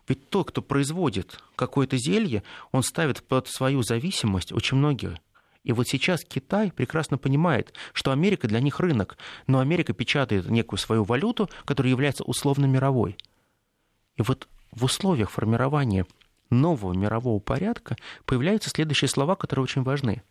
[0.06, 5.18] Ведь тот, кто производит какое-то зелье, он ставит под свою зависимость очень многие
[5.64, 10.78] и вот сейчас Китай прекрасно понимает, что Америка для них рынок, но Америка печатает некую
[10.78, 13.16] свою валюту, которая является условно мировой.
[14.16, 16.06] И вот в условиях формирования
[16.50, 17.96] нового мирового порядка
[18.26, 20.22] появляются следующие слова, которые очень важны.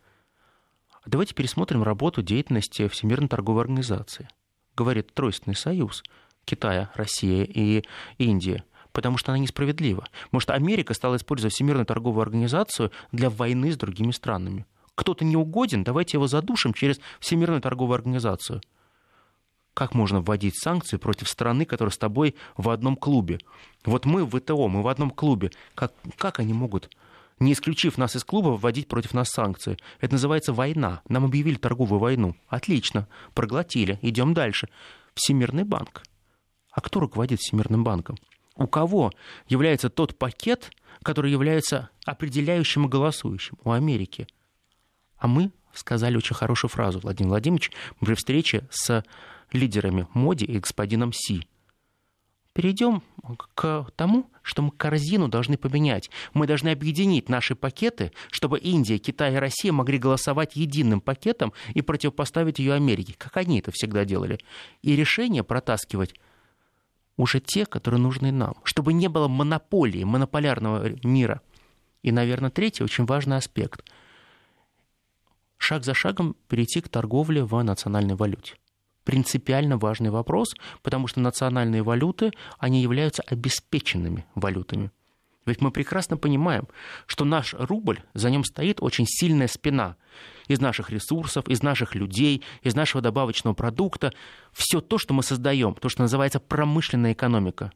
[1.05, 4.29] Давайте пересмотрим работу деятельности Всемирной торговой организации.
[4.75, 6.03] Говорит Тройственный союз
[6.45, 7.83] Китая, Россия и
[8.17, 10.07] Индия потому что она несправедлива.
[10.31, 14.67] Может, Америка стала использовать Всемирную торговую организацию для войны с другими странами.
[14.95, 18.61] Кто-то не угоден, давайте его задушим через Всемирную торговую организацию.
[19.73, 23.39] Как можно вводить санкции против страны, которая с тобой в одном клубе?
[23.85, 25.51] Вот мы в ВТО, мы в одном клубе.
[25.73, 26.91] Как, как они могут,
[27.39, 29.79] не исключив нас из клуба, вводить против нас санкции?
[29.99, 31.01] Это называется война.
[31.09, 32.35] Нам объявили торговую войну.
[32.47, 33.97] Отлично, проглотили.
[34.03, 34.69] Идем дальше.
[35.15, 36.03] Всемирный банк.
[36.71, 38.17] А кто руководит Всемирным банком?
[38.55, 39.11] У кого
[39.47, 43.57] является тот пакет, который является определяющим и голосующим?
[43.63, 44.27] У Америки.
[45.23, 49.05] А мы сказали очень хорошую фразу, Владимир Владимирович, при встрече с
[49.53, 51.47] лидерами Моди и господином Си.
[52.51, 53.01] Перейдем
[53.55, 56.09] к тому, что мы корзину должны поменять.
[56.33, 61.81] Мы должны объединить наши пакеты, чтобы Индия, Китай и Россия могли голосовать единым пакетом и
[61.81, 64.39] противопоставить ее Америке, как они это всегда делали.
[64.81, 66.15] И решение протаскивать
[67.15, 71.39] уже те, которые нужны нам, чтобы не было монополии, монополярного мира.
[72.01, 73.85] И, наверное, третий очень важный аспект.
[75.65, 78.55] Шаг за шагом перейти к торговле в национальной валюте
[79.05, 84.91] принципиально важный вопрос, потому что национальные валюты, они являются обеспеченными валютами.
[85.45, 86.67] Ведь мы прекрасно понимаем,
[87.05, 89.95] что наш рубль, за ним стоит очень сильная спина
[90.47, 94.13] из наших ресурсов, из наших людей, из нашего добавочного продукта.
[94.51, 97.71] Все то, что мы создаем, то, что называется промышленная экономика.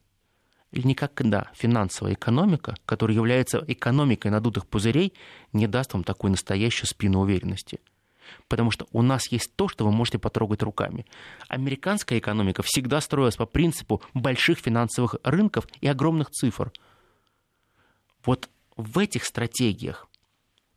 [0.72, 5.14] И никогда финансовая экономика, которая является экономикой надутых пузырей,
[5.54, 7.80] не даст вам такой настоящую спину уверенности–
[8.48, 11.06] потому что у нас есть то, что вы можете потрогать руками.
[11.48, 16.72] Американская экономика всегда строилась по принципу больших финансовых рынков и огромных цифр.
[18.26, 20.08] Вот в этих стратегиях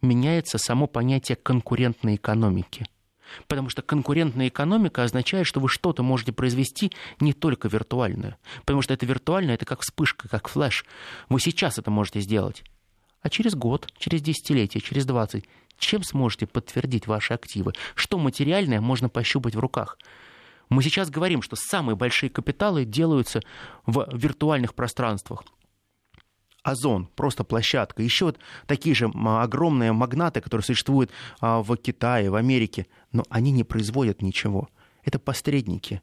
[0.02, 2.86] меняется само понятие конкурентной экономики.
[3.46, 8.38] Потому что конкурентная экономика означает, что вы что-то можете произвести не только виртуальное.
[8.60, 10.84] Потому что это виртуальное, это как вспышка, как флеш.
[11.28, 12.64] Вы сейчас это можете сделать.
[13.22, 15.44] А через год, через десятилетие, через двадцать
[15.80, 17.72] чем сможете подтвердить ваши активы?
[17.96, 19.98] Что материальное можно пощупать в руках?
[20.68, 23.40] Мы сейчас говорим, что самые большие капиталы делаются
[23.86, 25.42] в виртуальных пространствах.
[26.70, 28.02] Озон, просто площадка.
[28.02, 33.50] Еще вот такие же огромные магнаты, которые существуют а, в Китае, в Америке, но они
[33.50, 34.68] не производят ничего.
[35.04, 36.02] Это посредники.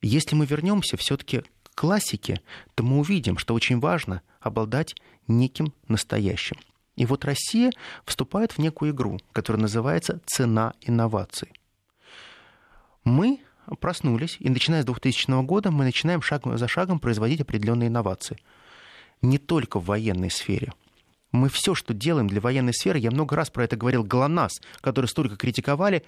[0.00, 2.40] Если мы вернемся все-таки к классике,
[2.74, 4.94] то мы увидим, что очень важно обладать
[5.26, 6.56] неким настоящим.
[6.96, 7.70] И вот Россия
[8.04, 11.52] вступает в некую игру, которая называется «цена инноваций».
[13.04, 13.40] Мы
[13.80, 18.38] проснулись, и начиная с 2000 года мы начинаем шаг за шагом производить определенные инновации.
[19.22, 20.72] Не только в военной сфере.
[21.32, 25.06] Мы все, что делаем для военной сферы, я много раз про это говорил, ГЛОНАСС, который
[25.06, 26.04] столько критиковали,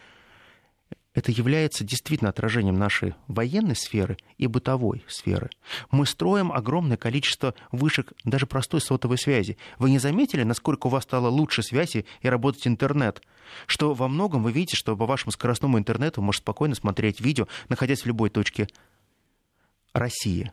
[1.12, 5.50] это является действительно отражением нашей военной сферы и бытовой сферы.
[5.90, 9.58] Мы строим огромное количество вышек даже простой сотовой связи.
[9.78, 13.22] Вы не заметили, насколько у вас стало лучше связи и работать интернет?
[13.66, 17.48] Что во многом вы видите, что по вашему скоростному интернету вы можете спокойно смотреть видео,
[17.68, 18.68] находясь в любой точке
[19.92, 20.52] России.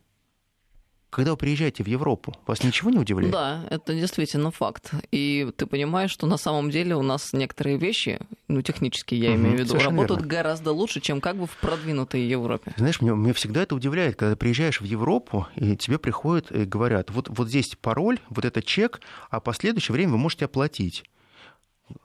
[1.09, 3.31] Когда вы приезжаете в Европу, вас ничего не удивляет?
[3.31, 4.91] Да, это действительно факт.
[5.11, 9.37] И ты понимаешь, что на самом деле у нас некоторые вещи, ну, технические, я угу,
[9.37, 10.27] имею в виду, работают верно.
[10.27, 12.73] гораздо лучше, чем как бы в продвинутой Европе.
[12.75, 16.65] Знаешь, мне, мне всегда это удивляет, когда ты приезжаешь в Европу, и тебе приходят и
[16.65, 21.05] говорят, вот, вот здесь пароль, вот это чек, а последующее время вы можете оплатить.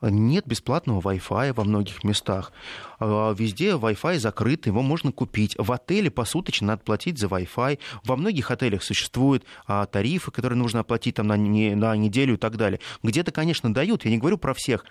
[0.01, 2.53] Нет бесплатного Wi-Fi во многих местах.
[3.01, 5.55] А, везде Wi-Fi закрыт, его можно купить.
[5.59, 7.79] В отеле посуточно надо платить за Wi-Fi.
[8.05, 12.37] Во многих отелях существуют а, тарифы, которые нужно оплатить там, на, не, на неделю и
[12.37, 12.81] так далее.
[13.03, 14.85] Где-то, конечно, дают, я не говорю про всех,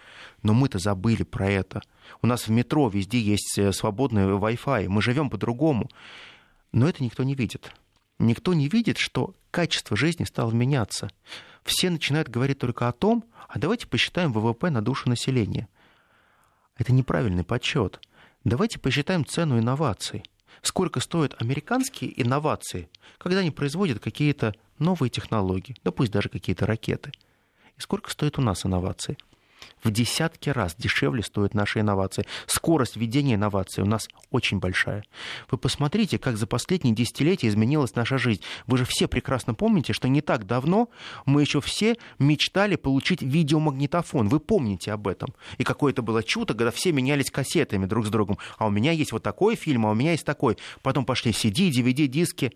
[0.43, 1.81] но мы-то забыли про это.
[2.21, 5.89] У нас в метро везде есть э, свободный Wi-Fi, мы живем по-другому.
[6.73, 7.73] Но это никто не видит.
[8.19, 11.09] Никто не видит, что качество жизни стало меняться.
[11.63, 15.67] Все начинают говорить только о том, а давайте посчитаем ВВП на душу населения.
[16.77, 17.99] Это неправильный подсчет.
[18.43, 20.23] Давайте посчитаем цену инноваций.
[20.63, 27.11] Сколько стоят американские инновации, когда они производят какие-то новые технологии, да пусть даже какие-то ракеты.
[27.77, 29.17] И сколько стоят у нас инновации–
[29.83, 32.25] в десятки раз дешевле стоят наши инновации.
[32.45, 35.03] Скорость введения инноваций у нас очень большая.
[35.49, 38.41] Вы посмотрите, как за последние десятилетия изменилась наша жизнь.
[38.67, 40.89] Вы же все прекрасно помните, что не так давно
[41.25, 44.29] мы еще все мечтали получить видеомагнитофон.
[44.29, 45.33] Вы помните об этом.
[45.57, 48.37] И какое это было чудо, когда все менялись кассетами друг с другом.
[48.57, 50.57] А у меня есть вот такой фильм, а у меня есть такой.
[50.81, 52.51] Потом пошли CD, DVD, диски.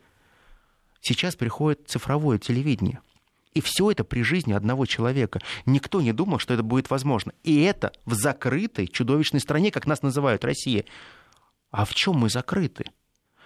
[1.01, 2.99] Сейчас приходит цифровое телевидение–
[3.55, 5.39] И все это при жизни одного человека.
[5.65, 7.31] Никто не думал, что это будет возможно.
[7.43, 10.85] И это в закрытой чудовищной стране, как нас называют Россия.
[11.71, 12.85] А в чем мы закрыты?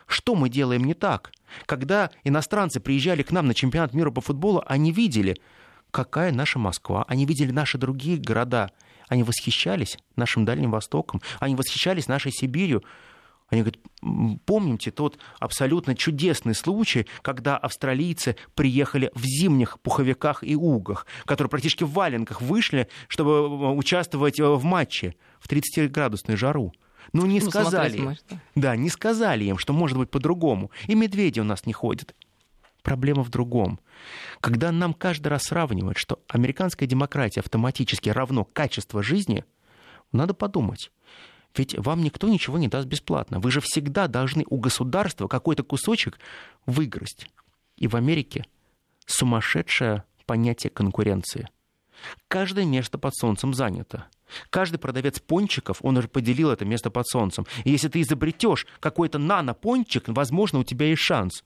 [0.07, 1.31] Что мы делаем не так?
[1.67, 5.37] Когда иностранцы приезжали к нам на чемпионат мира по футболу, они видели,
[5.91, 8.71] какая наша Москва, они видели наши другие города,
[9.07, 12.83] они восхищались нашим Дальним Востоком, они восхищались нашей Сибирью.
[13.49, 13.79] Они говорят,
[14.45, 21.83] помните тот абсолютно чудесный случай, когда австралийцы приехали в зимних пуховиках и угах, которые практически
[21.83, 26.73] в валенках вышли, чтобы э, участвовать э, в матче в 30-градусную жару.
[27.11, 27.99] Ну, не ну, сказали.
[27.99, 28.39] Матч, да.
[28.55, 30.69] да, не сказали им, что может быть по-другому.
[30.87, 32.13] И медведи у нас не ходят.
[32.83, 33.79] Проблема в другом.
[34.41, 39.43] Когда нам каждый раз сравнивают, что американская демократия автоматически равно качество жизни,
[40.11, 40.91] надо подумать.
[41.55, 43.39] Ведь вам никто ничего не даст бесплатно.
[43.39, 46.19] Вы же всегда должны у государства какой-то кусочек
[46.65, 47.29] выиграть.
[47.75, 48.45] И в Америке
[49.05, 51.49] сумасшедшее понятие конкуренции.
[52.27, 54.05] Каждое место под солнцем занято.
[54.49, 57.45] Каждый продавец пончиков, он уже поделил это место под солнцем.
[57.63, 61.43] И если ты изобретешь какой-то нано-пончик, возможно, у тебя есть шанс.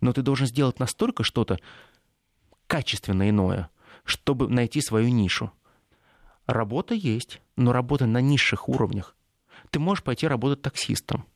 [0.00, 1.58] Но ты должен сделать настолько что-то
[2.66, 3.70] качественно иное,
[4.04, 5.50] чтобы найти свою нишу.
[6.46, 9.16] Работа есть, но работа на низших уровнях.
[9.70, 11.26] Ты можешь пойти работать таксистом.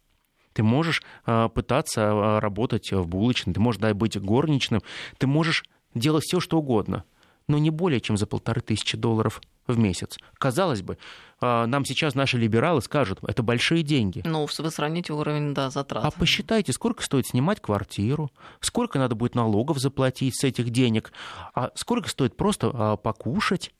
[0.53, 4.83] Ты можешь э, пытаться э, работать в булочной, ты можешь да, быть горничным,
[5.19, 5.65] ты можешь
[5.95, 7.05] делать все, что угодно,
[7.49, 10.19] но не более чем за полторы тысячи долларов в месяц.
[10.35, 10.99] Казалось бы,
[11.41, 14.23] э, нам сейчас наши либералы скажут, это большие деньги.
[14.27, 16.05] Ну, вы сравните уровень, да, затрат.
[16.05, 18.31] А посчитайте, сколько стоит снимать квартиру,
[18.61, 21.13] сколько надо будет налогов заплатить с этих денег,
[21.55, 23.73] а сколько стоит просто покушать,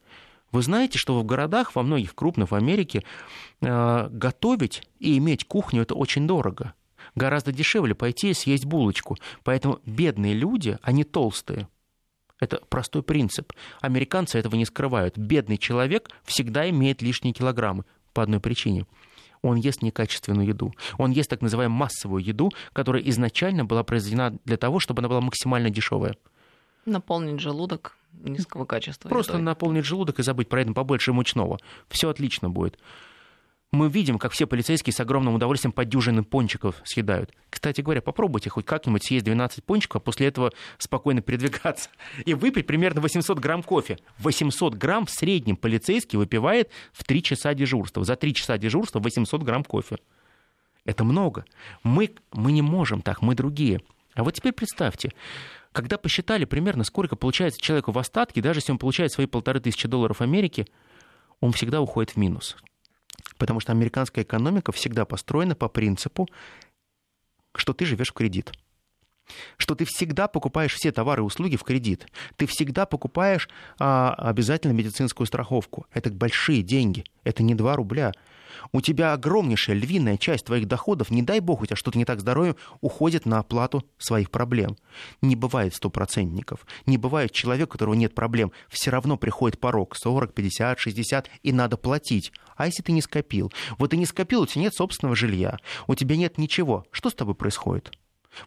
[0.53, 3.03] вы знаете, что в городах, во многих крупных в Америке,
[3.61, 6.75] э, готовить и иметь кухню это очень дорого.
[7.15, 9.17] Гораздо дешевле пойти и съесть булочку.
[9.43, 11.69] Поэтому бедные люди, они толстые.
[12.39, 13.53] Это простой принцип.
[13.81, 15.19] Американцы этого не скрывают.
[15.19, 18.87] Бедный человек всегда имеет лишние килограммы по одной причине
[19.43, 20.73] он ест некачественную еду.
[20.99, 25.21] Он ест так называемую массовую еду, которая изначально была произведена для того, чтобы она была
[25.21, 26.17] максимально дешевая.
[26.85, 29.09] Наполнить желудок низкого качества.
[29.09, 29.45] Просто едой.
[29.45, 31.59] наполнить желудок и забыть про это побольше мучного.
[31.89, 32.79] Все отлично будет.
[33.73, 37.33] Мы видим, как все полицейские с огромным удовольствием по дюжины пончиков съедают.
[37.49, 41.89] Кстати говоря, попробуйте хоть как-нибудь съесть 12 пончиков, а после этого спокойно передвигаться.
[42.27, 43.99] И выпить примерно 800 грамм кофе.
[44.19, 48.05] 800 грамм в среднем полицейский выпивает в 3 часа дежурства.
[48.05, 49.97] За 3 часа дежурства 800 грамм кофе.
[50.85, 51.47] Это много.
[51.83, 53.81] Мы, мы не можем так, мы другие.
[54.15, 55.13] А вот теперь представьте,
[55.73, 59.89] когда посчитали примерно, сколько получается человеку в остатке, даже если он получает свои полторы тысячи
[59.89, 60.67] долларов Америки,
[61.41, 62.57] он всегда уходит в минус.
[63.39, 66.29] Потому что американская экономика всегда построена по принципу,
[67.55, 68.53] что ты живешь в кредит
[69.57, 72.07] что ты всегда покупаешь все товары и услуги в кредит.
[72.37, 73.49] Ты всегда покупаешь
[73.79, 75.87] а, обязательно медицинскую страховку.
[75.93, 77.05] Это большие деньги.
[77.25, 78.13] Это не 2 рубля.
[78.73, 82.19] У тебя огромнейшая львиная часть твоих доходов, не дай бог, у тебя что-то не так
[82.19, 84.77] с здоровьем, уходит на оплату своих проблем.
[85.21, 86.67] Не бывает стопроцентников.
[86.87, 88.53] Не бывает человека, у которого нет проблем.
[88.69, 92.33] Все равно приходит порог 40, 50, 60, и надо платить.
[92.57, 93.53] А если ты не скопил?
[93.79, 96.87] Вот ты не скопил, у тебя нет собственного жилья, у тебя нет ничего.
[96.91, 97.93] Что с тобой происходит?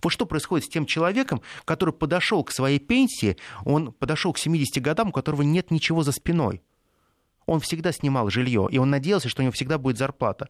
[0.01, 4.81] Вот что происходит с тем человеком, который подошел к своей пенсии, он подошел к 70
[4.81, 6.61] годам, у которого нет ничего за спиной.
[7.45, 10.49] Он всегда снимал жилье, и он надеялся, что у него всегда будет зарплата.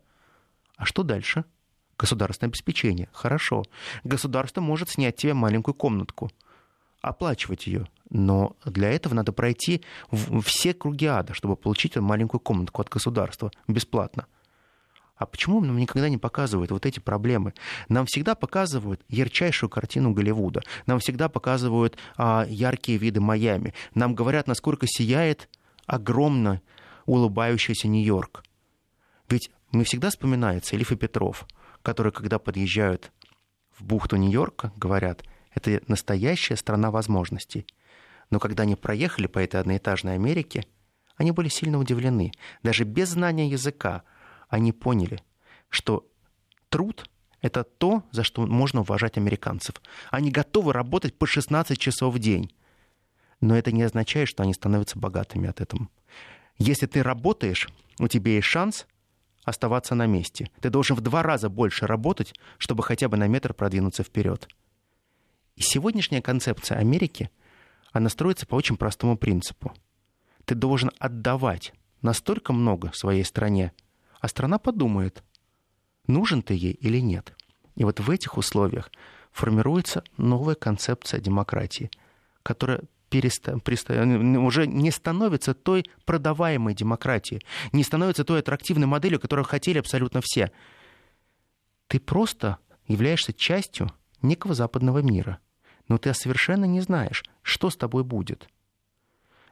[0.78, 1.46] А что дальше?
[1.98, 3.10] Государственное обеспечение.
[3.14, 3.64] Хорошо.
[4.04, 6.30] Государство может снять тебе маленькую комнатку,
[7.02, 7.88] оплачивать ее.
[8.10, 9.82] Но для этого надо пройти
[10.44, 14.26] все круги ада, чтобы получить эту маленькую комнатку от государства бесплатно.
[15.16, 17.54] А почему нам никогда не показывают вот эти проблемы?
[17.88, 20.62] Нам всегда показывают ярчайшую картину Голливуда.
[20.88, 23.74] Нам всегда показывают а, яркие виды Майами.
[23.94, 25.50] Нам говорят, насколько сияет
[25.86, 26.62] огромно
[27.06, 28.44] улыбающийся Нью-Йорк.
[29.30, 31.48] Ведь мне всегда вспоминается Элиф и Петров,
[31.82, 33.12] которые, когда подъезжают
[33.78, 37.66] в бухту Нью-Йорка, говорят, это настоящая страна возможностей.
[38.30, 40.66] Но когда они проехали по этой одноэтажной Америке,
[41.16, 42.32] они были сильно удивлены.
[42.64, 44.04] Даже без знания языка
[44.50, 45.22] они поняли,
[45.70, 46.08] что
[46.70, 47.10] труд—
[47.42, 49.76] это то, за что можно уважать американцев.
[50.12, 52.54] Они готовы работать по 16 часов в день.
[53.40, 55.88] Но это не означает, что они становятся богатыми от этого.
[56.58, 58.88] Если ты работаешь, у тебя есть шанс
[59.44, 60.50] оставаться на месте.
[60.62, 64.48] Ты должен в два раза больше работать, чтобы хотя бы на метр продвинуться вперед.
[65.56, 67.30] И сегодняшняя концепция Америки,
[67.92, 69.74] она строится по очень простому принципу.
[70.46, 73.72] Ты должен отдавать настолько много своей стране,
[74.20, 75.24] а страна подумает,
[76.08, 77.36] нужен ты ей или нет.
[77.76, 78.92] И вот в этих условиях
[79.32, 81.92] формируется новая концепция демократии,
[82.44, 83.60] которая переста...
[83.60, 84.04] Переста...
[84.40, 87.42] уже не становится той продаваемой демократией,
[87.72, 90.52] не становится той аттрактивной моделью, которую хотели абсолютно все.
[91.88, 93.92] Ты просто являешься частью
[94.22, 95.40] некого западного мира,
[95.88, 98.50] но ты совершенно не знаешь, что с тобой будет.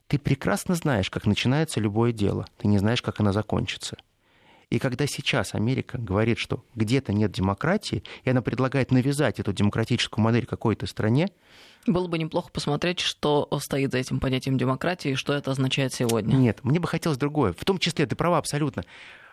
[0.08, 3.98] Ты прекрасно знаешь, как начинается любое дело, ты не знаешь, как оно закончится.
[4.70, 10.24] И когда сейчас Америка говорит, что где-то нет демократии, и она предлагает навязать эту демократическую
[10.24, 11.30] модель какой-то стране,
[11.86, 16.36] было бы неплохо посмотреть, что стоит за этим понятием демократии и что это означает сегодня.
[16.36, 17.54] Нет, мне бы хотелось другое.
[17.54, 18.84] В том числе, ты права абсолютно.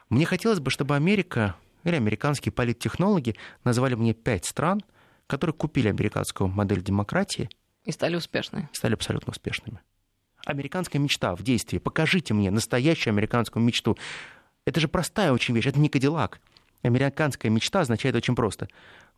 [0.08, 4.82] Мне хотелось бы, чтобы Америка или американские политтехнологи назвали мне пять стран,
[5.26, 7.48] которые купили американскую модель демократии.
[7.84, 8.68] И стали успешными.
[8.72, 9.80] Стали абсолютно успешными.
[10.44, 11.78] Американская мечта в действии.
[11.78, 13.96] Покажите мне настоящую американскую мечту.
[14.66, 16.40] Это же простая очень вещь, это не Кадиллак.
[16.82, 18.68] Американская мечта означает очень просто.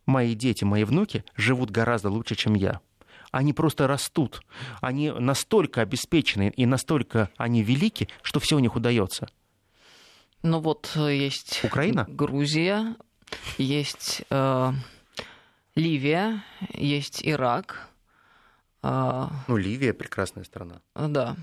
[0.05, 2.81] Мои дети, мои внуки живут гораздо лучше, чем я
[3.33, 4.41] они просто растут.
[4.79, 9.27] Они настолько обеспечены и настолько они велики, что все у них удается.
[10.43, 12.05] Ну вот э, есть Украина?
[12.07, 12.95] Грузия,
[13.57, 14.71] есть э,
[15.75, 16.43] Ливия,
[16.75, 17.89] есть Ирак.
[18.83, 20.81] Э, ну, Ливия прекрасная страна.
[20.95, 21.35] Да.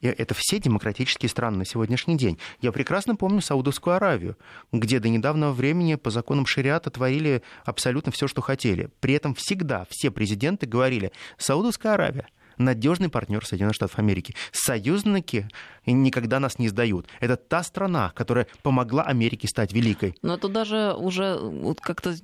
[0.00, 2.38] И это все демократические страны на сегодняшний день.
[2.60, 4.36] Я прекрасно помню Саудовскую Аравию,
[4.72, 8.90] где до недавнего времени по законам шариата творили абсолютно все, что хотели.
[9.00, 14.34] При этом всегда все президенты говорили, Саудовская Аравия, надежный партнер Соединенных Штатов Америки.
[14.52, 15.48] Союзники
[15.86, 17.06] никогда нас не сдают.
[17.20, 20.14] Это та страна, которая помогла Америке стать великой.
[20.22, 22.14] Но это даже уже вот как-то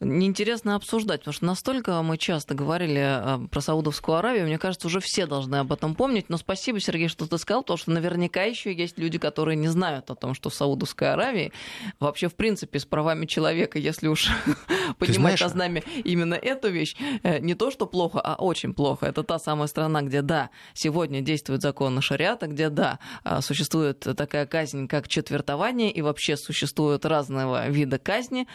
[0.00, 5.00] неинтересно обсуждать, потому что настолько мы часто говорили э, про Саудовскую Аравию, мне кажется, уже
[5.00, 6.28] все должны об этом помнить.
[6.28, 10.10] Но спасибо, Сергей, что ты сказал, потому что наверняка еще есть люди, которые не знают
[10.10, 11.52] о том, что в Саудовской Аравии
[11.98, 14.28] вообще, в принципе, с правами человека, если уж
[14.98, 19.06] поднимать на знамя именно эту вещь, э, не то, что плохо, а очень плохо.
[19.06, 24.44] Это та самая страна, где, да, сегодня действует закон шариата, где, да, э, существует такая
[24.44, 28.46] казнь, как четвертование, и вообще существуют разного вида казни,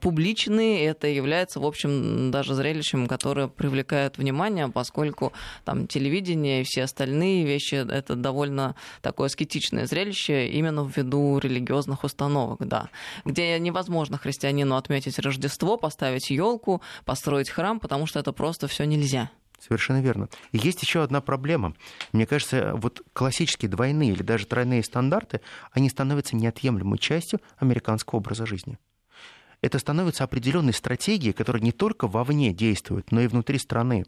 [0.00, 5.32] публичные, это является, в общем, даже зрелищем, которое привлекает внимание, поскольку
[5.64, 12.66] там телевидение и все остальные вещи— это довольно такое аскетичное зрелище именно ввиду религиозных установок,
[12.66, 12.88] да,
[13.24, 19.30] где невозможно христианину отметить Рождество, поставить елку, построить храм, потому что это просто все нельзя.
[19.60, 20.28] Совершенно верно.
[20.50, 21.74] И есть еще одна проблема.
[22.12, 28.44] Мне кажется, вот классические двойные или даже тройные стандарты, они становятся неотъемлемой частью американского образа
[28.44, 28.78] жизни
[29.62, 34.04] это становится определенной стратегией, которая не только вовне действует, но и внутри страны.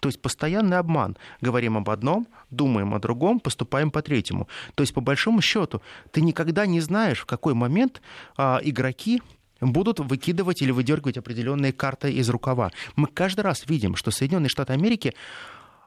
[0.00, 1.16] То есть постоянный обман.
[1.40, 4.48] Говорим об одном, думаем о другом, поступаем по третьему.
[4.74, 8.02] То есть, по большому счету, ты никогда не знаешь, в какой момент
[8.36, 9.22] а, игроки
[9.60, 12.70] будут выкидывать или выдергивать определенные карты из рукава.
[12.96, 15.14] Мы каждый раз видим, что Соединенные Штаты Америки,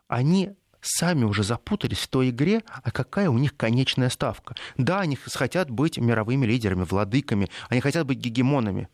[0.08, 0.52] они
[0.82, 4.56] сами уже запутались в той игре, а какая у них конечная ставка.
[4.78, 8.88] Да, они хотят быть мировыми лидерами, владыками, они хотят быть гегемонами.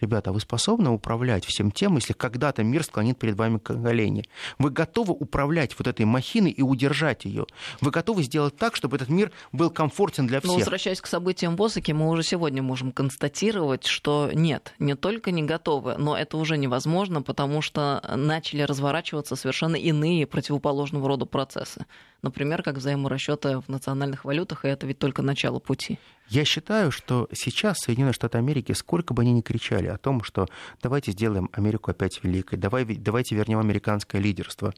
[0.00, 4.24] Ребята, а вы способны управлять всем тем, если когда-то мир склонит перед вами колени?
[4.58, 7.46] Вы готовы управлять вот этой махиной и удержать ее?
[7.80, 10.52] Вы готовы сделать так, чтобы этот мир был комфортен для всех?
[10.52, 15.30] Но возвращаясь к событиям в Осаке, мы уже сегодня можем констатировать, что нет, не только
[15.30, 21.84] не готовы, но это уже невозможно, потому что начали разворачиваться совершенно иные противоположного рода процессы.
[22.22, 25.98] Например, как взаиморасчеты в национальных валютах, и это ведь только начало пути.
[26.30, 30.46] Я считаю, что сейчас Соединенные Штаты Америки, сколько бы они ни кричали о том, что
[30.80, 34.72] давайте сделаем Америку опять великой, давай, давайте вернем американское лидерство,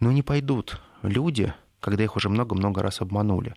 [0.00, 3.54] но не пойдут люди, когда их уже много-много раз обманули.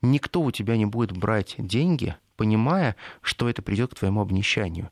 [0.00, 4.88] Никто у тебя не будет брать деньги, понимая, что это придет к твоему обнищанию.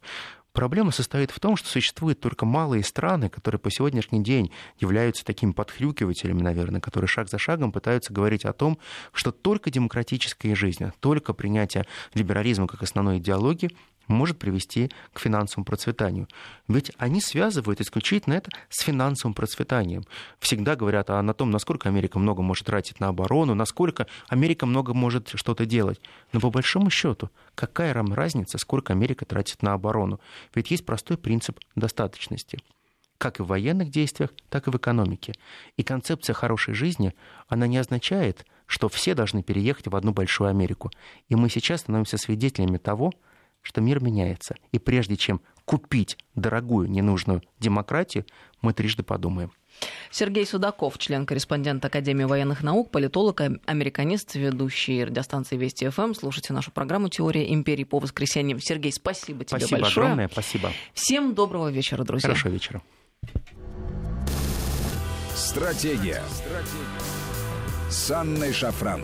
[0.59, 4.51] Проблема состоит в том, что существуют только малые страны, которые по сегодняшний день
[4.81, 8.77] являются такими подхрюкивателями, наверное, которые шаг за шагом пытаются говорить о том,
[9.13, 13.71] что только демократическая жизнь, только принятие либерализма как основной идеологии
[14.09, 16.29] может привести к финансовому процветанию.
[16.67, 20.05] Ведь они связывают исключительно это с финансовым процветанием.
[20.39, 25.31] Всегда говорят о, том, насколько Америка много может тратить на оборону, насколько Америка много может
[25.35, 26.01] что-то делать.
[26.33, 30.21] Но по большому счету, какая разница, сколько Америка тратит на оборону?
[30.55, 32.59] Ведь есть простой принцип достаточности
[33.19, 35.35] как и в военных действиях, так и в экономике.
[35.77, 37.15] И концепция хорошей жизни,
[37.49, 40.91] она не означает, что все должны переехать в одну большую Америку.
[41.29, 43.13] И мы сейчас становимся свидетелями того,
[43.63, 44.57] что мир меняется.
[44.73, 48.25] И прежде чем купить дорогую ненужную демократию,
[48.63, 49.53] мы трижды подумаем.
[50.11, 56.15] Сергей Судаков, член-корреспондент Академии военных наук, политолог, американист, ведущий радиостанции Вести ФМ.
[56.15, 58.61] Слушайте нашу программу «Теория империи» по воскресеньям.
[58.61, 59.93] Сергей, спасибо тебе спасибо большое.
[59.93, 60.73] Спасибо огромное, спасибо.
[60.95, 62.29] Всем доброго вечера, друзья.
[62.29, 62.83] Хорошего вечера.
[65.35, 66.23] Стратегия.
[66.29, 67.29] Стратегия.
[67.91, 69.03] С Анной Шафран.